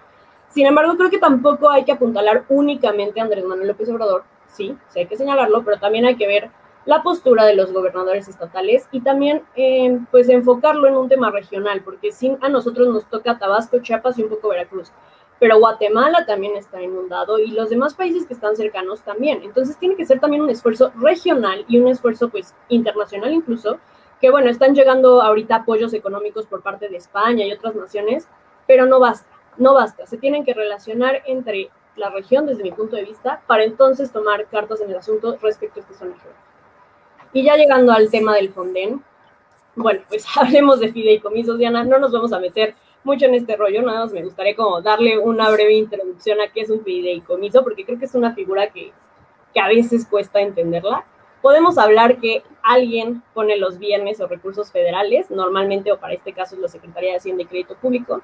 Sin 0.49 0.65
embargo, 0.65 0.95
creo 0.95 1.09
que 1.09 1.19
tampoco 1.19 1.69
hay 1.69 1.83
que 1.83 1.91
apuntalar 1.91 2.45
únicamente 2.49 3.19
a 3.19 3.23
Andrés 3.23 3.43
Manuel 3.43 3.67
López 3.67 3.89
Obrador, 3.89 4.23
sí, 4.57 4.77
sí 4.89 4.99
hay 4.99 5.05
que 5.05 5.15
señalarlo, 5.15 5.63
pero 5.63 5.79
también 5.79 6.05
hay 6.05 6.15
que 6.15 6.27
ver 6.27 6.49
la 6.85 7.03
postura 7.03 7.45
de 7.45 7.55
los 7.55 7.73
gobernadores 7.73 8.27
estatales 8.29 8.87
y 8.91 9.01
también 9.01 9.43
eh, 9.55 9.99
pues 10.09 10.29
enfocarlo 10.29 10.87
en 10.87 10.95
un 10.95 11.09
tema 11.09 11.29
regional, 11.31 11.81
porque 11.83 12.11
sí, 12.11 12.35
a 12.41 12.49
nosotros 12.49 12.87
nos 12.87 13.05
toca 13.05 13.37
Tabasco, 13.37 13.79
Chiapas 13.79 14.17
y 14.17 14.23
un 14.23 14.29
poco 14.29 14.49
Veracruz, 14.49 14.91
pero 15.37 15.59
Guatemala 15.59 16.25
también 16.25 16.55
está 16.55 16.81
inundado 16.81 17.39
y 17.39 17.51
los 17.51 17.69
demás 17.69 17.93
países 17.93 18.25
que 18.25 18.33
están 18.33 18.55
cercanos 18.55 19.01
también. 19.01 19.43
Entonces 19.43 19.77
tiene 19.77 19.95
que 19.95 20.05
ser 20.05 20.19
también 20.19 20.41
un 20.41 20.49
esfuerzo 20.49 20.91
regional 20.95 21.65
y 21.67 21.77
un 21.77 21.89
esfuerzo 21.89 22.29
pues 22.29 22.55
internacional 22.69 23.33
incluso, 23.33 23.79
que 24.21 24.31
bueno, 24.31 24.49
están 24.49 24.73
llegando 24.73 25.21
ahorita 25.21 25.57
apoyos 25.57 25.93
económicos 25.93 26.47
por 26.47 26.63
parte 26.63 26.87
de 26.87 26.97
España 26.97 27.45
y 27.45 27.51
otras 27.51 27.75
naciones, 27.75 28.27
pero 28.65 28.85
no 28.85 28.99
basta, 28.99 29.29
no 29.57 29.73
basta, 29.73 30.07
se 30.07 30.17
tienen 30.17 30.45
que 30.45 30.53
relacionar 30.53 31.21
entre 31.25 31.69
la 31.97 32.09
región 32.09 32.45
desde 32.45 32.63
mi 32.63 32.71
punto 32.71 32.95
de 32.95 33.03
vista, 33.03 33.41
para 33.47 33.63
entonces 33.63 34.11
tomar 34.11 34.47
cartas 34.47 34.81
en 34.81 34.89
el 34.89 34.97
asunto 34.97 35.37
respecto 35.41 35.79
a 35.79 35.83
esta 35.83 35.93
zona. 35.93 36.15
Y 37.33 37.43
ya 37.43 37.55
llegando 37.55 37.91
al 37.91 38.09
tema 38.09 38.35
del 38.35 38.51
Fonden, 38.51 39.03
bueno, 39.75 40.01
pues 40.07 40.25
hablemos 40.35 40.79
de 40.79 40.91
fideicomisos, 40.91 41.57
Diana, 41.57 41.83
no 41.83 41.99
nos 41.99 42.11
vamos 42.11 42.33
a 42.33 42.39
meter 42.39 42.75
mucho 43.03 43.25
en 43.25 43.35
este 43.35 43.55
rollo, 43.55 43.81
nada 43.83 44.01
más 44.01 44.11
me 44.11 44.23
gustaría 44.23 44.55
como 44.55 44.81
darle 44.81 45.17
una 45.17 45.49
breve 45.49 45.73
introducción 45.73 46.41
a 46.41 46.51
qué 46.51 46.61
es 46.61 46.69
un 46.69 46.83
fideicomiso, 46.83 47.63
porque 47.63 47.85
creo 47.85 47.99
que 47.99 48.05
es 48.05 48.15
una 48.15 48.33
figura 48.33 48.69
que, 48.69 48.91
que 49.53 49.59
a 49.59 49.67
veces 49.67 50.05
cuesta 50.05 50.41
entenderla. 50.41 51.05
Podemos 51.41 51.77
hablar 51.77 52.19
que 52.19 52.43
alguien 52.63 53.23
pone 53.33 53.55
los 53.57 53.77
bienes 53.77 54.19
o 54.19 54.27
recursos 54.27 54.71
federales, 54.71 55.29
normalmente 55.29 55.91
o 55.91 55.99
para 55.99 56.13
este 56.13 56.33
caso 56.33 56.55
es 56.55 56.61
la 56.61 56.67
Secretaría 56.67 57.11
de 57.11 57.17
Hacienda 57.17 57.43
y 57.43 57.45
Crédito 57.45 57.75
Público, 57.75 58.21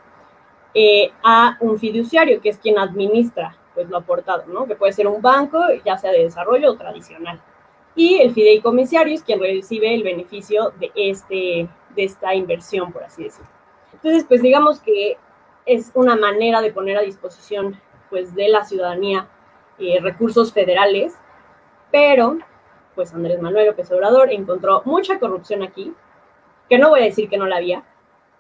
eh, 0.74 1.12
a 1.24 1.58
un 1.62 1.78
fiduciario, 1.78 2.42
que 2.42 2.50
es 2.50 2.58
quien 2.58 2.80
administra 2.80 3.56
pues 3.74 3.90
lo 3.90 3.98
aportado, 3.98 4.46
¿no? 4.48 4.66
Que 4.66 4.76
puede 4.76 4.94
ser 4.94 5.08
un 5.08 5.22
banco, 5.22 5.60
ya 5.86 5.98
sea 5.98 6.12
de 6.12 6.24
desarrollo 6.24 6.72
o 6.72 6.76
tradicional. 6.76 7.42
Y 7.96 8.20
el 8.22 8.34
fideicomisario 8.34 9.14
es 9.14 9.24
quien 9.24 9.40
recibe 9.40 9.94
el 9.94 10.04
beneficio 10.04 10.74
de, 10.80 10.92
este, 10.96 11.68
de 11.96 12.04
esta 12.04 12.34
inversión, 12.34 12.92
por 12.92 13.04
así 13.04 13.24
decirlo. 13.24 13.50
Entonces, 13.94 14.26
pues 14.28 14.42
digamos 14.42 14.80
que 14.80 15.18
es 15.66 15.92
una 15.94 16.16
manera 16.16 16.62
de 16.62 16.72
poner 16.72 16.98
a 16.98 17.02
disposición 17.02 17.80
pues 18.10 18.36
de 18.36 18.50
la 18.50 18.64
ciudadanía 18.64 19.28
eh, 19.80 20.00
recursos 20.02 20.54
federales, 20.54 21.16
pero 21.92 22.38
pues 22.96 23.14
Andrés 23.14 23.42
Manuel 23.42 23.68
López 23.68 23.92
Obrador 23.92 24.32
encontró 24.32 24.82
mucha 24.86 25.20
corrupción 25.20 25.64
aquí, 25.64 25.94
que 26.70 26.78
no 26.78 26.90
voy 26.90 27.02
a 27.02 27.06
decir 27.06 27.30
que 27.30 27.38
no 27.38 27.48
la 27.48 27.58
había, 27.58 27.84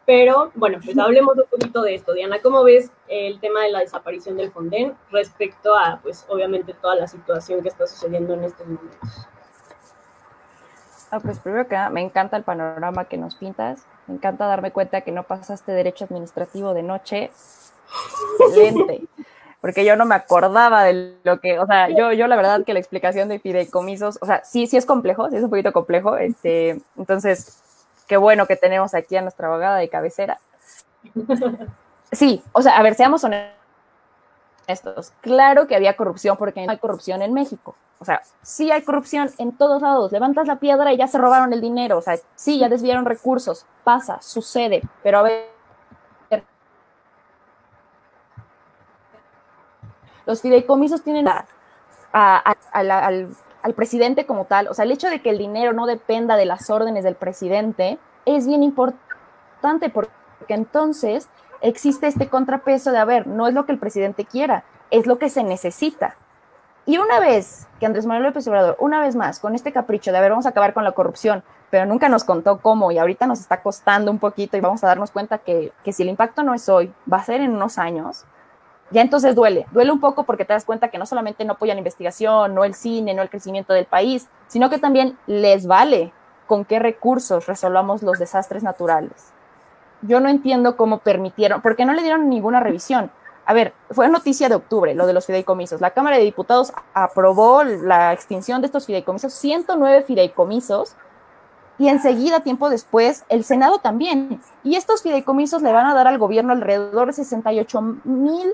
pero 0.05 0.51
bueno, 0.55 0.79
pues 0.83 0.97
hablemos 0.97 1.37
un 1.37 1.45
poquito 1.49 1.81
de 1.81 1.95
esto. 1.95 2.13
Diana, 2.13 2.41
¿cómo 2.41 2.63
ves 2.63 2.91
el 3.07 3.39
tema 3.39 3.61
de 3.61 3.71
la 3.71 3.79
desaparición 3.79 4.35
del 4.37 4.51
Fonden 4.51 4.95
respecto 5.11 5.75
a, 5.75 5.99
pues 6.03 6.25
obviamente, 6.27 6.73
toda 6.73 6.95
la 6.95 7.07
situación 7.07 7.61
que 7.61 7.69
está 7.69 7.87
sucediendo 7.87 8.33
en 8.33 8.43
estos 8.43 8.67
momentos? 8.67 9.27
Ah, 11.11 11.19
pues 11.19 11.39
primero 11.39 11.67
que 11.67 11.75
nada, 11.75 11.89
me 11.89 12.01
encanta 12.01 12.35
el 12.37 12.43
panorama 12.43 13.05
que 13.05 13.17
nos 13.17 13.35
pintas. 13.35 13.85
Me 14.07 14.15
encanta 14.15 14.47
darme 14.47 14.71
cuenta 14.71 15.01
que 15.01 15.11
no 15.11 15.23
pasaste 15.23 15.71
derecho 15.71 16.05
administrativo 16.05 16.73
de 16.73 16.83
noche. 16.83 17.31
Excelente. 18.39 19.03
Porque 19.61 19.85
yo 19.85 19.95
no 19.95 20.05
me 20.05 20.15
acordaba 20.15 20.83
de 20.83 21.15
lo 21.23 21.39
que, 21.39 21.57
o 21.57 21.65
sea, 21.65 21.87
yo, 21.87 22.11
yo 22.11 22.27
la 22.27 22.35
verdad 22.35 22.65
que 22.65 22.73
la 22.73 22.79
explicación 22.79 23.29
de 23.29 23.39
fideicomisos, 23.39 24.17
o 24.21 24.25
sea, 24.25 24.43
sí, 24.43 24.67
sí 24.67 24.75
es 24.75 24.85
complejo, 24.85 25.29
sí 25.29 25.37
es 25.37 25.43
un 25.43 25.49
poquito 25.49 25.71
complejo. 25.71 26.17
Este, 26.17 26.81
entonces, 26.97 27.62
qué 28.07 28.17
bueno 28.17 28.45
que 28.45 28.55
tenemos 28.55 28.93
aquí 28.93 29.15
a 29.15 29.21
nuestra 29.21 29.47
abogada 29.47 29.77
de 29.77 29.89
cabecera. 29.89 30.39
Sí, 32.11 32.43
o 32.51 32.61
sea, 32.61 32.77
a 32.77 32.83
ver, 32.83 32.93
seamos 32.93 33.23
honestos. 33.23 35.13
Claro 35.21 35.65
que 35.67 35.75
había 35.75 35.97
corrupción 35.97 36.37
porque 36.37 36.63
no 36.65 36.71
hay 36.71 36.77
corrupción 36.77 37.21
en 37.23 37.33
México. 37.33 37.75
O 37.99 38.05
sea, 38.05 38.21
sí 38.41 38.71
hay 38.71 38.83
corrupción 38.83 39.31
en 39.37 39.57
todos 39.57 39.81
lados. 39.81 40.11
Levantas 40.11 40.45
la 40.45 40.59
piedra 40.59 40.93
y 40.93 40.97
ya 40.97 41.07
se 41.07 41.17
robaron 41.17 41.53
el 41.53 41.61
dinero. 41.61 41.97
O 41.97 42.01
sea, 42.01 42.17
sí, 42.35 42.59
ya 42.59 42.69
desviaron 42.69 43.05
recursos. 43.05 43.65
Pasa, 43.83 44.21
sucede. 44.21 44.83
Pero 45.01 45.19
a 45.19 45.21
ver, 45.23 45.53
los 50.25 50.41
fideicomisos 50.41 51.01
tienen 51.03 51.27
al, 52.11 53.35
al 53.63 53.73
presidente 53.73 54.25
como 54.25 54.45
tal, 54.45 54.67
o 54.67 54.73
sea, 54.73 54.83
el 54.83 54.91
hecho 54.91 55.09
de 55.09 55.21
que 55.21 55.29
el 55.29 55.37
dinero 55.37 55.73
no 55.73 55.87
dependa 55.87 56.35
de 56.35 56.45
las 56.45 56.69
órdenes 56.69 57.03
del 57.03 57.15
presidente 57.15 57.97
es 58.25 58.45
bien 58.45 58.61
importante 58.61 59.89
porque 59.89 60.11
entonces 60.49 61.29
existe 61.61 62.07
este 62.07 62.27
contrapeso 62.27 62.91
de, 62.91 62.97
a 62.99 63.05
ver, 63.05 63.25
no 63.25 63.47
es 63.47 63.53
lo 63.53 63.65
que 63.65 63.71
el 63.71 63.79
presidente 63.79 64.25
quiera, 64.25 64.65
es 64.91 65.07
lo 65.07 65.17
que 65.17 65.29
se 65.29 65.43
necesita. 65.43 66.17
Y 66.85 66.97
una 66.97 67.21
vez 67.21 67.67
que 67.79 67.85
Andrés 67.85 68.05
Manuel 68.05 68.27
López 68.27 68.45
Obrador, 68.49 68.75
una 68.79 68.99
vez 68.99 69.15
más, 69.15 69.39
con 69.39 69.55
este 69.55 69.71
capricho 69.71 70.11
de, 70.11 70.17
a 70.17 70.21
ver, 70.21 70.31
vamos 70.31 70.45
a 70.45 70.49
acabar 70.49 70.73
con 70.73 70.83
la 70.83 70.91
corrupción, 70.91 71.41
pero 71.69 71.85
nunca 71.85 72.09
nos 72.09 72.25
contó 72.25 72.59
cómo 72.59 72.91
y 72.91 72.97
ahorita 72.97 73.25
nos 73.25 73.39
está 73.39 73.63
costando 73.63 74.11
un 74.11 74.19
poquito 74.19 74.57
y 74.57 74.59
vamos 74.59 74.83
a 74.83 74.87
darnos 74.87 75.11
cuenta 75.11 75.37
que, 75.37 75.71
que 75.85 75.93
si 75.93 76.03
el 76.03 76.09
impacto 76.09 76.43
no 76.43 76.53
es 76.53 76.67
hoy, 76.67 76.93
va 77.11 77.17
a 77.17 77.23
ser 77.23 77.39
en 77.39 77.55
unos 77.55 77.77
años, 77.77 78.25
ya 78.91 79.01
entonces 79.01 79.35
duele, 79.35 79.65
duele 79.71 79.91
un 79.91 79.99
poco 79.99 80.23
porque 80.23 80.45
te 80.45 80.53
das 80.53 80.65
cuenta 80.65 80.89
que 80.89 80.97
no 80.97 81.05
solamente 81.05 81.45
no 81.45 81.53
apoyan 81.53 81.77
investigación, 81.77 82.53
no 82.53 82.63
el 82.63 82.75
cine, 82.75 83.13
no 83.13 83.21
el 83.21 83.29
crecimiento 83.29 83.73
del 83.73 83.85
país, 83.85 84.27
sino 84.47 84.69
que 84.69 84.77
también 84.77 85.17
les 85.25 85.65
vale 85.65 86.13
con 86.47 86.65
qué 86.65 86.79
recursos 86.79 87.47
resolvamos 87.47 88.03
los 88.03 88.19
desastres 88.19 88.63
naturales. 88.63 89.31
yo 90.05 90.19
no 90.19 90.27
entiendo 90.27 90.75
cómo 90.75 90.99
permitieron, 90.99 91.61
porque 91.61 91.85
no 91.85 91.93
le 91.93 92.01
dieron 92.01 92.29
ninguna 92.29 92.59
revisión. 92.59 93.09
A 93.45 93.53
ver, 93.53 93.73
fue 93.91 94.09
noticia 94.09 94.49
de 94.49 94.55
octubre 94.55 94.93
lo 94.95 95.05
de 95.07 95.13
los 95.13 95.25
fideicomisos. 95.25 95.81
La 95.81 95.91
Cámara 95.91 96.17
de 96.17 96.23
Diputados 96.23 96.73
aprobó 96.93 97.63
la 97.63 98.13
extinción 98.13 98.61
de 98.61 98.67
estos 98.67 98.85
fideicomisos, 98.85 99.33
109 99.33 100.03
fideicomisos, 100.03 100.95
y 101.79 101.89
enseguida, 101.89 102.41
tiempo 102.41 102.69
después, 102.69 103.25
el 103.29 103.43
Senado 103.43 103.79
también. 103.79 104.39
Y 104.63 104.75
estos 104.75 105.01
fideicomisos 105.01 105.61
le 105.61 105.71
van 105.71 105.87
a 105.87 105.95
dar 105.95 106.07
al 106.07 106.19
gobierno 106.19 106.53
alrededor 106.53 107.07
de 107.07 107.13
68 107.13 107.81
mil 108.03 108.53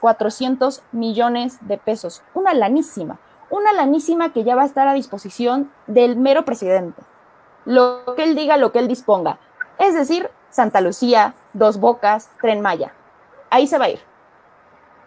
400 0.00 0.82
millones 0.92 1.58
de 1.62 1.78
pesos. 1.78 2.22
Una 2.34 2.54
lanísima, 2.54 3.18
una 3.50 3.72
lanísima 3.72 4.32
que 4.32 4.44
ya 4.44 4.54
va 4.54 4.62
a 4.62 4.66
estar 4.66 4.88
a 4.88 4.94
disposición 4.94 5.70
del 5.86 6.16
mero 6.16 6.44
presidente. 6.44 7.02
Lo 7.64 8.14
que 8.16 8.24
él 8.24 8.34
diga, 8.34 8.56
lo 8.56 8.72
que 8.72 8.78
él 8.78 8.88
disponga. 8.88 9.38
Es 9.78 9.94
decir, 9.94 10.30
Santa 10.50 10.80
Lucía, 10.80 11.34
Dos 11.52 11.78
Bocas, 11.78 12.30
Tren 12.40 12.60
Maya. 12.60 12.92
Ahí 13.50 13.66
se 13.66 13.78
va 13.78 13.86
a 13.86 13.90
ir. 13.90 14.00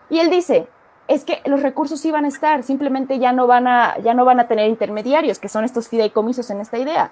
Y 0.09 0.19
él 0.19 0.29
dice, 0.29 0.67
es 1.07 1.25
que 1.25 1.41
los 1.45 1.61
recursos 1.61 1.99
sí 1.99 2.11
van 2.11 2.25
a 2.25 2.27
estar, 2.27 2.63
simplemente 2.63 3.19
ya 3.19 3.31
no 3.31 3.47
van 3.47 3.67
a, 3.67 3.97
ya 3.99 4.13
no 4.13 4.25
van 4.25 4.39
a 4.39 4.47
tener 4.47 4.69
intermediarios, 4.69 5.39
que 5.39 5.49
son 5.49 5.65
estos 5.65 5.87
fideicomisos 5.87 6.49
en 6.49 6.59
esta 6.59 6.77
idea. 6.77 7.11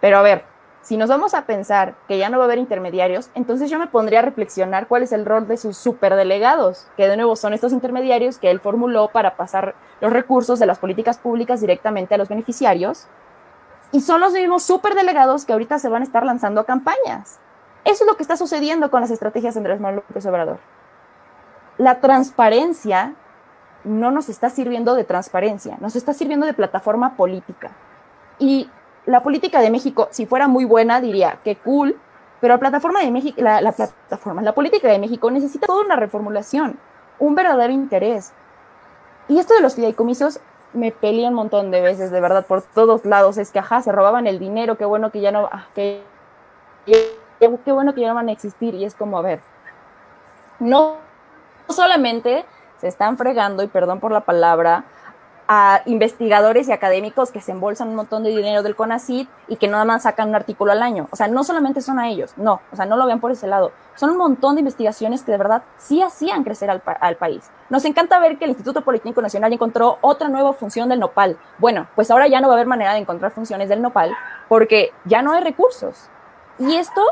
Pero 0.00 0.18
a 0.18 0.22
ver, 0.22 0.44
si 0.82 0.96
nos 0.96 1.08
vamos 1.08 1.32
a 1.34 1.46
pensar 1.46 1.94
que 2.08 2.18
ya 2.18 2.28
no 2.28 2.38
va 2.38 2.44
a 2.44 2.46
haber 2.46 2.58
intermediarios, 2.58 3.30
entonces 3.34 3.70
yo 3.70 3.78
me 3.78 3.86
pondría 3.86 4.18
a 4.18 4.22
reflexionar 4.22 4.88
cuál 4.88 5.04
es 5.04 5.12
el 5.12 5.24
rol 5.24 5.46
de 5.46 5.56
sus 5.56 5.76
superdelegados, 5.76 6.88
que 6.96 7.06
de 7.06 7.16
nuevo 7.16 7.36
son 7.36 7.54
estos 7.54 7.72
intermediarios 7.72 8.38
que 8.38 8.50
él 8.50 8.58
formuló 8.58 9.08
para 9.08 9.36
pasar 9.36 9.76
los 10.00 10.12
recursos 10.12 10.58
de 10.58 10.66
las 10.66 10.80
políticas 10.80 11.18
públicas 11.18 11.60
directamente 11.60 12.16
a 12.16 12.18
los 12.18 12.28
beneficiarios. 12.28 13.06
Y 13.92 14.00
son 14.00 14.20
los 14.20 14.32
mismos 14.32 14.64
superdelegados 14.64 15.44
que 15.44 15.52
ahorita 15.52 15.78
se 15.78 15.88
van 15.88 16.02
a 16.02 16.04
estar 16.04 16.24
lanzando 16.24 16.60
a 16.60 16.64
campañas. 16.64 17.38
Eso 17.84 18.04
es 18.04 18.10
lo 18.10 18.16
que 18.16 18.22
está 18.24 18.36
sucediendo 18.36 18.90
con 18.90 19.02
las 19.02 19.10
estrategias 19.10 19.54
de 19.54 19.60
Andrés 19.60 19.80
Manuel 19.80 20.02
López 20.08 20.26
Obrador. 20.26 20.58
La 21.78 22.00
transparencia 22.00 23.14
no 23.84 24.10
nos 24.10 24.28
está 24.28 24.50
sirviendo 24.50 24.94
de 24.94 25.04
transparencia, 25.04 25.76
nos 25.80 25.94
está 25.94 26.12
sirviendo 26.12 26.46
de 26.46 26.54
plataforma 26.54 27.16
política. 27.16 27.70
Y 28.38 28.68
la 29.06 29.22
política 29.22 29.60
de 29.60 29.70
México, 29.70 30.08
si 30.10 30.26
fuera 30.26 30.48
muy 30.48 30.64
buena, 30.64 31.00
diría 31.00 31.38
que 31.42 31.56
cool, 31.56 31.98
pero 32.40 32.54
la 32.54 32.60
plataforma 32.60 33.00
de 33.00 33.10
México, 33.10 33.40
la, 33.40 33.72
plataforma, 33.72 34.42
la 34.42 34.52
política 34.52 34.88
de 34.88 34.98
México 34.98 35.30
necesita 35.30 35.66
toda 35.66 35.84
una 35.84 35.96
reformulación, 35.96 36.78
un 37.18 37.34
verdadero 37.34 37.72
interés. 37.72 38.32
Y 39.28 39.38
esto 39.38 39.54
de 39.54 39.60
los 39.60 39.74
fideicomisos 39.74 40.40
me 40.72 40.90
peleé 40.90 41.28
un 41.28 41.34
montón 41.34 41.70
de 41.70 41.80
veces, 41.80 42.10
de 42.10 42.20
verdad, 42.20 42.46
por 42.46 42.62
todos 42.62 43.04
lados. 43.04 43.38
Es 43.38 43.52
que, 43.52 43.60
ajá, 43.60 43.80
se 43.82 43.92
robaban 43.92 44.26
el 44.26 44.38
dinero, 44.38 44.76
qué 44.76 44.84
bueno 44.84 45.10
que 45.12 45.20
ya 45.20 45.30
no, 45.30 45.48
ah, 45.52 45.66
que, 45.74 46.02
qué 46.84 47.72
bueno 47.72 47.94
que 47.94 48.00
ya 48.00 48.08
no 48.08 48.14
van 48.14 48.28
a 48.28 48.32
existir. 48.32 48.74
Y 48.74 48.84
es 48.84 48.94
como, 48.94 49.18
a 49.18 49.22
ver, 49.22 49.40
no 50.58 50.96
solamente 51.68 52.44
se 52.78 52.88
están 52.88 53.16
fregando, 53.16 53.62
y 53.62 53.68
perdón 53.68 54.00
por 54.00 54.10
la 54.10 54.22
palabra, 54.22 54.84
a 55.48 55.82
investigadores 55.86 56.68
y 56.68 56.72
académicos 56.72 57.30
que 57.30 57.40
se 57.40 57.52
embolsan 57.52 57.88
un 57.88 57.96
montón 57.96 58.22
de 58.22 58.30
dinero 58.30 58.62
del 58.62 58.76
CONACYT 58.76 59.28
y 59.48 59.56
que 59.56 59.68
nada 59.68 59.84
más 59.84 60.04
sacan 60.04 60.28
un 60.28 60.34
artículo 60.34 60.72
al 60.72 60.82
año. 60.82 61.08
O 61.10 61.16
sea, 61.16 61.28
no 61.28 61.44
solamente 61.44 61.80
son 61.80 61.98
a 61.98 62.08
ellos, 62.08 62.32
no, 62.36 62.60
o 62.72 62.76
sea, 62.76 62.86
no 62.86 62.96
lo 62.96 63.06
vean 63.06 63.20
por 63.20 63.30
ese 63.30 63.46
lado. 63.46 63.72
Son 63.94 64.10
un 64.10 64.16
montón 64.16 64.54
de 64.54 64.60
investigaciones 64.60 65.22
que 65.22 65.32
de 65.32 65.38
verdad 65.38 65.62
sí 65.76 66.02
hacían 66.02 66.44
crecer 66.44 66.70
al, 66.70 66.82
al 67.00 67.16
país. 67.16 67.50
Nos 67.68 67.84
encanta 67.84 68.18
ver 68.18 68.38
que 68.38 68.44
el 68.44 68.50
Instituto 68.50 68.82
Politécnico 68.82 69.20
Nacional 69.20 69.52
encontró 69.52 69.98
otra 70.00 70.28
nueva 70.28 70.52
función 70.54 70.88
del 70.88 71.00
nopal. 71.00 71.36
Bueno, 71.58 71.86
pues 71.94 72.10
ahora 72.10 72.28
ya 72.28 72.40
no 72.40 72.48
va 72.48 72.54
a 72.54 72.56
haber 72.56 72.66
manera 72.66 72.92
de 72.92 73.00
encontrar 73.00 73.32
funciones 73.32 73.68
del 73.68 73.82
nopal 73.82 74.12
porque 74.48 74.92
ya 75.04 75.22
no 75.22 75.32
hay 75.32 75.42
recursos. 75.42 76.08
Y 76.58 76.76
esto 76.76 77.02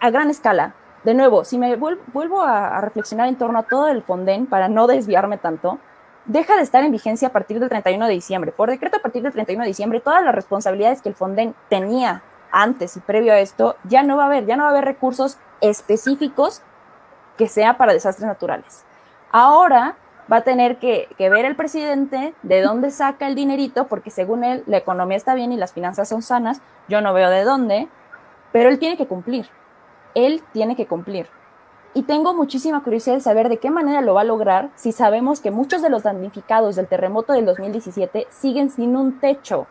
a 0.00 0.10
gran 0.10 0.30
escala. 0.30 0.74
De 1.04 1.14
nuevo, 1.14 1.44
si 1.44 1.58
me 1.58 1.74
vuelvo 1.76 2.42
a 2.42 2.80
reflexionar 2.80 3.28
en 3.28 3.36
torno 3.36 3.58
a 3.58 3.62
todo 3.64 3.88
el 3.88 4.02
Fonden 4.02 4.46
para 4.46 4.68
no 4.68 4.86
desviarme 4.86 5.36
tanto, 5.36 5.78
deja 6.24 6.56
de 6.56 6.62
estar 6.62 6.84
en 6.84 6.92
vigencia 6.92 7.28
a 7.28 7.32
partir 7.32 7.58
del 7.60 7.68
31 7.68 8.06
de 8.06 8.12
diciembre. 8.12 8.52
Por 8.52 8.70
decreto, 8.70 8.96
a 8.96 9.00
partir 9.00 9.22
del 9.22 9.32
31 9.32 9.64
de 9.64 9.68
diciembre, 9.68 10.00
todas 10.00 10.24
las 10.24 10.34
responsabilidades 10.34 11.02
que 11.02 11.08
el 11.08 11.14
Fonden 11.14 11.54
tenía 11.68 12.22
antes 12.50 12.96
y 12.96 13.00
previo 13.00 13.32
a 13.32 13.40
esto, 13.40 13.76
ya 13.84 14.02
no 14.02 14.16
va 14.16 14.24
a 14.24 14.26
haber, 14.26 14.46
ya 14.46 14.56
no 14.56 14.64
va 14.64 14.68
a 14.68 14.72
haber 14.72 14.84
recursos 14.84 15.38
específicos 15.60 16.62
que 17.38 17.48
sea 17.48 17.78
para 17.78 17.92
desastres 17.92 18.26
naturales. 18.26 18.84
Ahora 19.30 19.96
va 20.30 20.38
a 20.38 20.42
tener 20.42 20.78
que, 20.78 21.08
que, 21.16 21.30
ver 21.30 21.44
el 21.46 21.56
presidente 21.56 22.34
de 22.42 22.60
dónde 22.60 22.90
saca 22.90 23.26
el 23.26 23.34
dinerito, 23.34 23.88
porque 23.88 24.10
según 24.10 24.44
él 24.44 24.62
la 24.66 24.76
economía 24.76 25.16
está 25.16 25.34
bien 25.34 25.52
y 25.52 25.56
las 25.56 25.72
finanzas 25.72 26.08
son 26.08 26.22
sanas, 26.22 26.60
yo 26.88 27.00
no 27.00 27.14
veo 27.14 27.30
de 27.30 27.42
dónde, 27.42 27.88
pero 28.52 28.68
él 28.68 28.78
tiene 28.78 28.96
que 28.96 29.06
cumplir, 29.06 29.48
él 30.14 30.42
tiene 30.52 30.76
que 30.76 30.86
cumplir. 30.86 31.28
Y 31.94 32.04
tengo 32.04 32.32
muchísima 32.32 32.82
curiosidad 32.82 33.16
de 33.16 33.20
saber 33.20 33.50
de 33.50 33.58
qué 33.58 33.70
manera 33.70 34.00
lo 34.00 34.14
va 34.14 34.22
a 34.22 34.24
lograr 34.24 34.70
si 34.76 34.92
sabemos 34.92 35.40
que 35.40 35.50
muchos 35.50 35.82
de 35.82 35.90
los 35.90 36.04
damnificados 36.04 36.76
del 36.76 36.86
terremoto 36.86 37.34
del 37.34 37.44
2017 37.44 38.28
siguen 38.30 38.70
sin 38.70 38.96
un 38.96 39.20
techo. 39.20 39.66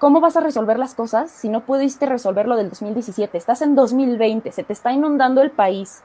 ¿Cómo 0.00 0.20
vas 0.20 0.36
a 0.36 0.40
resolver 0.40 0.76
las 0.76 0.96
cosas 0.96 1.30
si 1.30 1.48
no 1.48 1.60
pudiste 1.60 2.04
resolverlo 2.06 2.56
del 2.56 2.68
2017? 2.68 3.38
Estás 3.38 3.62
en 3.62 3.76
2020, 3.76 4.50
se 4.50 4.64
te 4.64 4.72
está 4.72 4.92
inundando 4.92 5.40
el 5.40 5.52
país. 5.52 6.02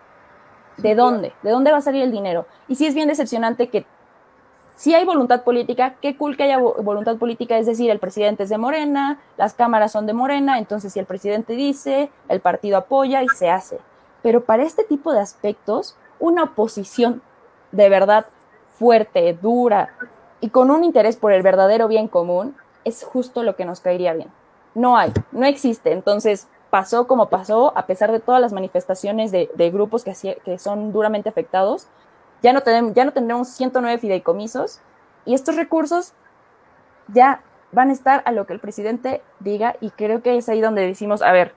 ¿De 0.77 0.93
dónde? 0.93 1.33
¿De 1.41 1.49
dónde 1.49 1.71
va 1.71 1.77
a 1.77 1.81
salir 1.81 2.03
el 2.03 2.11
dinero? 2.11 2.45
Y 2.67 2.75
sí 2.75 2.85
es 2.85 2.93
bien 2.93 3.07
decepcionante 3.07 3.69
que 3.69 3.87
si 4.75 4.93
hay 4.93 5.05
voluntad 5.05 5.43
política, 5.43 5.95
qué 6.01 6.17
cool 6.17 6.37
que 6.37 6.43
haya 6.43 6.59
voluntad 6.59 7.15
política, 7.15 7.57
es 7.57 7.65
decir, 7.65 7.89
el 7.89 7.99
presidente 7.99 8.43
es 8.43 8.49
de 8.49 8.57
Morena, 8.59 9.19
las 9.37 9.53
cámaras 9.55 9.93
son 9.93 10.05
de 10.05 10.13
Morena, 10.13 10.59
entonces 10.59 10.93
si 10.93 10.99
el 10.99 11.05
presidente 11.05 11.53
dice, 11.53 12.11
el 12.27 12.41
partido 12.41 12.77
apoya 12.77 13.23
y 13.23 13.29
se 13.29 13.49
hace 13.49 13.79
pero 14.25 14.43
para 14.43 14.63
este 14.63 14.83
tipo 14.83 15.13
de 15.13 15.19
aspectos, 15.19 15.95
una 16.19 16.45
oposición 16.45 17.21
de 17.71 17.89
verdad 17.89 18.25
fuerte, 18.73 19.37
dura 19.39 19.93
y 20.41 20.49
con 20.49 20.71
un 20.71 20.83
interés 20.83 21.15
por 21.15 21.31
el 21.31 21.43
verdadero 21.43 21.87
bien 21.87 22.07
común 22.07 22.55
es 22.85 23.03
justo 23.03 23.43
lo 23.43 23.55
que 23.55 23.65
nos 23.65 23.81
caería 23.81 24.15
bien. 24.15 24.31
No 24.73 24.97
hay, 24.97 25.13
no 25.31 25.45
existe. 25.45 25.91
Entonces, 25.91 26.47
pasó 26.71 27.05
como 27.05 27.29
pasó, 27.29 27.71
a 27.77 27.85
pesar 27.85 28.11
de 28.11 28.19
todas 28.19 28.41
las 28.41 28.51
manifestaciones 28.51 29.31
de, 29.31 29.47
grupos 29.71 30.03
que, 30.03 30.41
que 30.43 30.57
son 30.57 30.91
duramente 30.91 31.29
afectados, 31.29 31.87
ya 32.41 32.51
no, 32.51 32.61
tenemos, 32.61 32.95
ya 32.95 33.05
no 33.05 33.13
tendremos 33.13 33.49
109 33.49 33.99
fideicomisos 33.99 34.79
y 35.25 35.35
estos 35.35 35.55
recursos 35.55 36.13
ya 37.09 37.43
van 37.71 37.91
a 37.91 37.93
estar 37.93 38.23
a 38.25 38.31
lo 38.31 38.47
que 38.47 38.53
el 38.53 38.59
presidente 38.59 39.21
diga 39.39 39.75
y 39.81 39.91
creo 39.91 40.23
que 40.23 40.35
es 40.35 40.49
ahí 40.49 40.61
donde 40.61 40.81
decimos, 40.81 41.21
a 41.21 41.31
ver, 41.31 41.53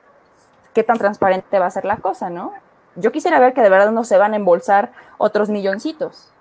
qué 0.75 0.83
tan 0.83 0.99
transparente 0.99 1.59
va 1.59 1.67
a 1.67 1.71
ser 1.71 1.85
la 1.85 1.99
cosa, 1.99 2.31
¿no? 2.31 2.53
Yo 2.97 3.13
quisiera 3.13 3.39
ver 3.39 3.55
que 3.55 3.63
de 3.63 3.71
verdad 3.71 3.93
no 3.93 4.05
se 4.05 4.19
van 4.19 4.33
a 4.33 4.37
embolsar 4.37 4.93
otros 5.19 5.51
milloncitos. 5.51 6.33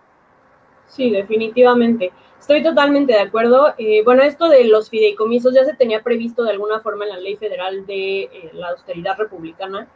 Sí, 0.87 1.11
definitivamente. 1.11 2.11
Estoy 2.39 2.63
totalmente 2.63 3.13
de 3.13 3.19
acuerdo. 3.19 3.73
Eh, 3.77 4.03
bueno, 4.03 4.23
esto 4.23 4.47
de 4.47 4.63
los 4.65 4.89
fideicomisos 4.89 5.53
ya 5.53 5.65
se 5.65 5.75
tenía 5.75 6.01
previsto 6.01 6.43
de 6.43 6.51
alguna 6.51 6.79
forma 6.79 7.05
en 7.05 7.11
la 7.11 7.19
ley 7.19 7.35
federal 7.35 7.85
de 7.85 8.21
eh, 8.23 8.49
la 8.53 8.69
austeridad 8.69 9.17
republicana. 9.17 9.87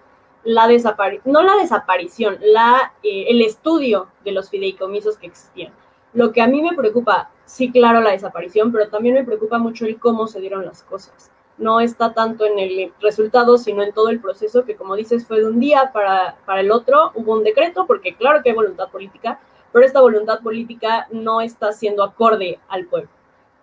La 0.43 0.67
no 1.25 1.43
la 1.43 1.55
desaparición, 1.57 2.37
la, 2.41 2.93
eh, 3.03 3.25
el 3.29 3.41
estudio 3.41 4.07
de 4.25 4.31
los 4.31 4.49
fideicomisos 4.49 5.17
que 5.17 5.27
existían. 5.27 5.71
Lo 6.13 6.31
que 6.31 6.41
a 6.41 6.47
mí 6.47 6.61
me 6.61 6.75
preocupa, 6.75 7.29
sí, 7.45 7.71
claro, 7.71 8.01
la 8.01 8.11
desaparición, 8.11 8.71
pero 8.71 8.89
también 8.89 9.15
me 9.15 9.23
preocupa 9.23 9.59
mucho 9.59 9.85
el 9.85 9.99
cómo 9.99 10.27
se 10.27 10.41
dieron 10.41 10.65
las 10.65 10.83
cosas 10.83 11.30
no 11.57 11.79
está 11.79 12.13
tanto 12.13 12.45
en 12.45 12.59
el 12.59 12.93
resultado, 13.01 13.57
sino 13.57 13.83
en 13.83 13.93
todo 13.93 14.09
el 14.09 14.19
proceso, 14.19 14.65
que 14.65 14.75
como 14.75 14.95
dices, 14.95 15.27
fue 15.27 15.39
de 15.39 15.47
un 15.47 15.59
día 15.59 15.91
para, 15.93 16.37
para 16.45 16.61
el 16.61 16.71
otro, 16.71 17.11
hubo 17.15 17.33
un 17.33 17.43
decreto, 17.43 17.85
porque 17.85 18.15
claro 18.15 18.41
que 18.41 18.49
hay 18.49 18.55
voluntad 18.55 18.89
política, 18.89 19.39
pero 19.71 19.85
esta 19.85 20.01
voluntad 20.01 20.39
política 20.41 21.07
no 21.11 21.41
está 21.41 21.71
siendo 21.71 22.03
acorde 22.03 22.59
al 22.67 22.85
pueblo. 22.85 23.09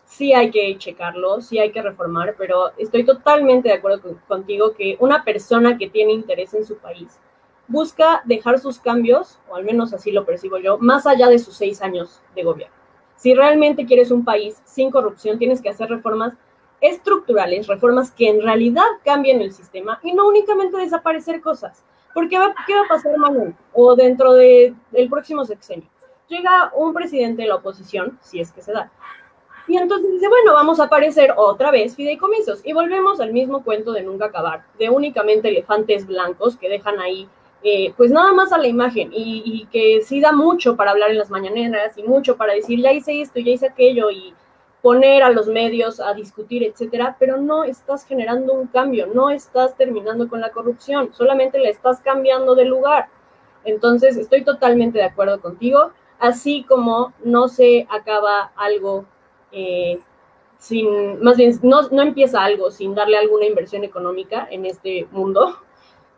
Sí 0.05 0.33
hay 0.33 0.51
que 0.51 0.77
checarlo, 0.79 1.40
sí 1.40 1.59
hay 1.59 1.70
que 1.70 1.83
reformar, 1.83 2.35
pero 2.38 2.72
estoy 2.79 3.05
totalmente 3.05 3.68
de 3.68 3.74
acuerdo 3.74 4.16
contigo 4.27 4.72
que 4.72 4.96
una 5.01 5.22
persona 5.22 5.77
que 5.77 5.90
tiene 5.90 6.12
interés 6.12 6.55
en 6.55 6.64
su 6.64 6.79
país 6.79 7.18
busca 7.66 8.22
dejar 8.24 8.59
sus 8.59 8.79
cambios, 8.79 9.38
o 9.51 9.57
al 9.57 9.64
menos 9.64 9.92
así 9.92 10.11
lo 10.11 10.24
percibo 10.24 10.57
yo, 10.57 10.79
más 10.79 11.07
allá 11.07 11.29
de 11.29 11.38
sus 11.38 11.55
seis 11.57 11.83
años 11.83 12.22
de 12.35 12.42
gobierno. 12.42 12.74
Si 13.16 13.35
realmente 13.35 13.85
quieres 13.85 14.11
un 14.11 14.24
país 14.24 14.62
sin 14.64 14.90
corrupción, 14.90 15.38
tienes 15.38 15.61
que 15.61 15.68
hacer 15.68 15.90
reformas 15.90 16.35
estructurales, 16.81 17.67
reformas 17.67 18.11
que 18.11 18.29
en 18.29 18.43
realidad 18.43 18.87
cambien 19.05 19.41
el 19.41 19.53
sistema 19.53 19.99
y 20.03 20.12
no 20.12 20.29
únicamente 20.29 20.77
desaparecer 20.77 21.41
cosas. 21.41 21.85
Porque 22.14 22.37
¿qué 22.67 22.75
va 22.75 22.83
a 22.83 22.88
pasar 22.88 23.17
mañana 23.19 23.55
o 23.73 23.95
dentro 23.95 24.35
del 24.35 24.75
próximo 25.11 25.45
sexenio? 25.45 25.88
Llega 26.29 26.73
un 26.75 26.93
presidente 26.93 27.43
de 27.43 27.49
la 27.49 27.57
oposición, 27.57 28.19
si 28.23 28.41
es 28.41 28.53
que 28.53 28.61
se 28.61 28.73
da, 28.73 28.91
y 29.69 29.77
entonces 29.77 30.11
dice, 30.11 30.29
bueno, 30.29 30.55
vamos 30.55 30.81
a 30.81 30.85
aparecer 30.85 31.35
otra 31.37 31.71
vez 31.71 31.95
fideicomisos. 31.95 32.64
Y 32.64 32.73
volvemos 32.73 33.21
al 33.21 33.33
mismo 33.33 33.62
cuento 33.62 33.93
de 33.93 34.03
nunca 34.03 34.27
acabar, 34.27 34.64
de 34.79 34.88
únicamente 34.88 35.49
elefantes 35.49 36.07
blancos 36.07 36.57
que 36.57 36.71
dejan 36.71 36.99
ahí, 36.99 37.29
eh, 37.62 37.93
pues 37.97 38.11
nada 38.11 38.33
más 38.33 38.51
a 38.53 38.59
la 38.59 38.67
imagen 38.67 39.11
y, 39.12 39.43
y, 39.45 39.67
que 39.67 40.01
sí 40.03 40.21
da 40.21 40.33
mucho 40.33 40.77
para 40.77 40.93
hablar 40.93 41.11
en 41.11 41.19
las 41.19 41.29
mañaneras 41.29 41.99
y 41.99 42.05
mucho 42.05 42.37
para 42.37 42.55
decir, 42.55 42.81
ya 42.81 42.93
hice 42.93 43.21
esto, 43.21 43.41
ya 43.41 43.51
hice 43.51 43.67
aquello 43.67 44.11
y 44.11 44.33
poner 44.83 45.23
a 45.23 45.31
los 45.31 45.49
medios 45.49 46.01
a 46.01 46.14
discutir, 46.14 46.62
etcétera, 46.62 47.17
pero 47.19 47.37
no 47.37 47.64
estás 47.64 48.05
generando 48.05 48.53
un 48.53 48.69
cambio, 48.69 49.09
no 49.09 49.31
estás 49.31 49.77
terminando 49.77 50.29
con 50.29 50.41
la 50.41 50.51
corrupción, 50.51 51.12
solamente 51.12 51.59
le 51.59 51.71
estás 51.71 52.01
cambiando 52.01 52.55
de 52.55 52.64
lugar. 52.64 53.09
Entonces, 53.64 54.17
estoy 54.17 54.45
totalmente 54.45 54.99
de 54.99 55.05
acuerdo 55.05 55.41
contigo, 55.41 55.91
así 56.19 56.64
como 56.64 57.12
no 57.25 57.49
se 57.49 57.87
acaba 57.91 58.53
algo 58.57 59.05
eh, 59.51 59.99
sin, 60.59 61.21
más 61.23 61.37
bien, 61.37 61.59
no, 61.62 61.83
no 61.91 62.03
empieza 62.03 62.43
algo 62.43 62.71
sin 62.71 62.95
darle 62.95 63.17
alguna 63.17 63.47
inversión 63.47 63.85
económica 63.85 64.47
en 64.51 64.67
este 64.67 65.07
mundo, 65.11 65.57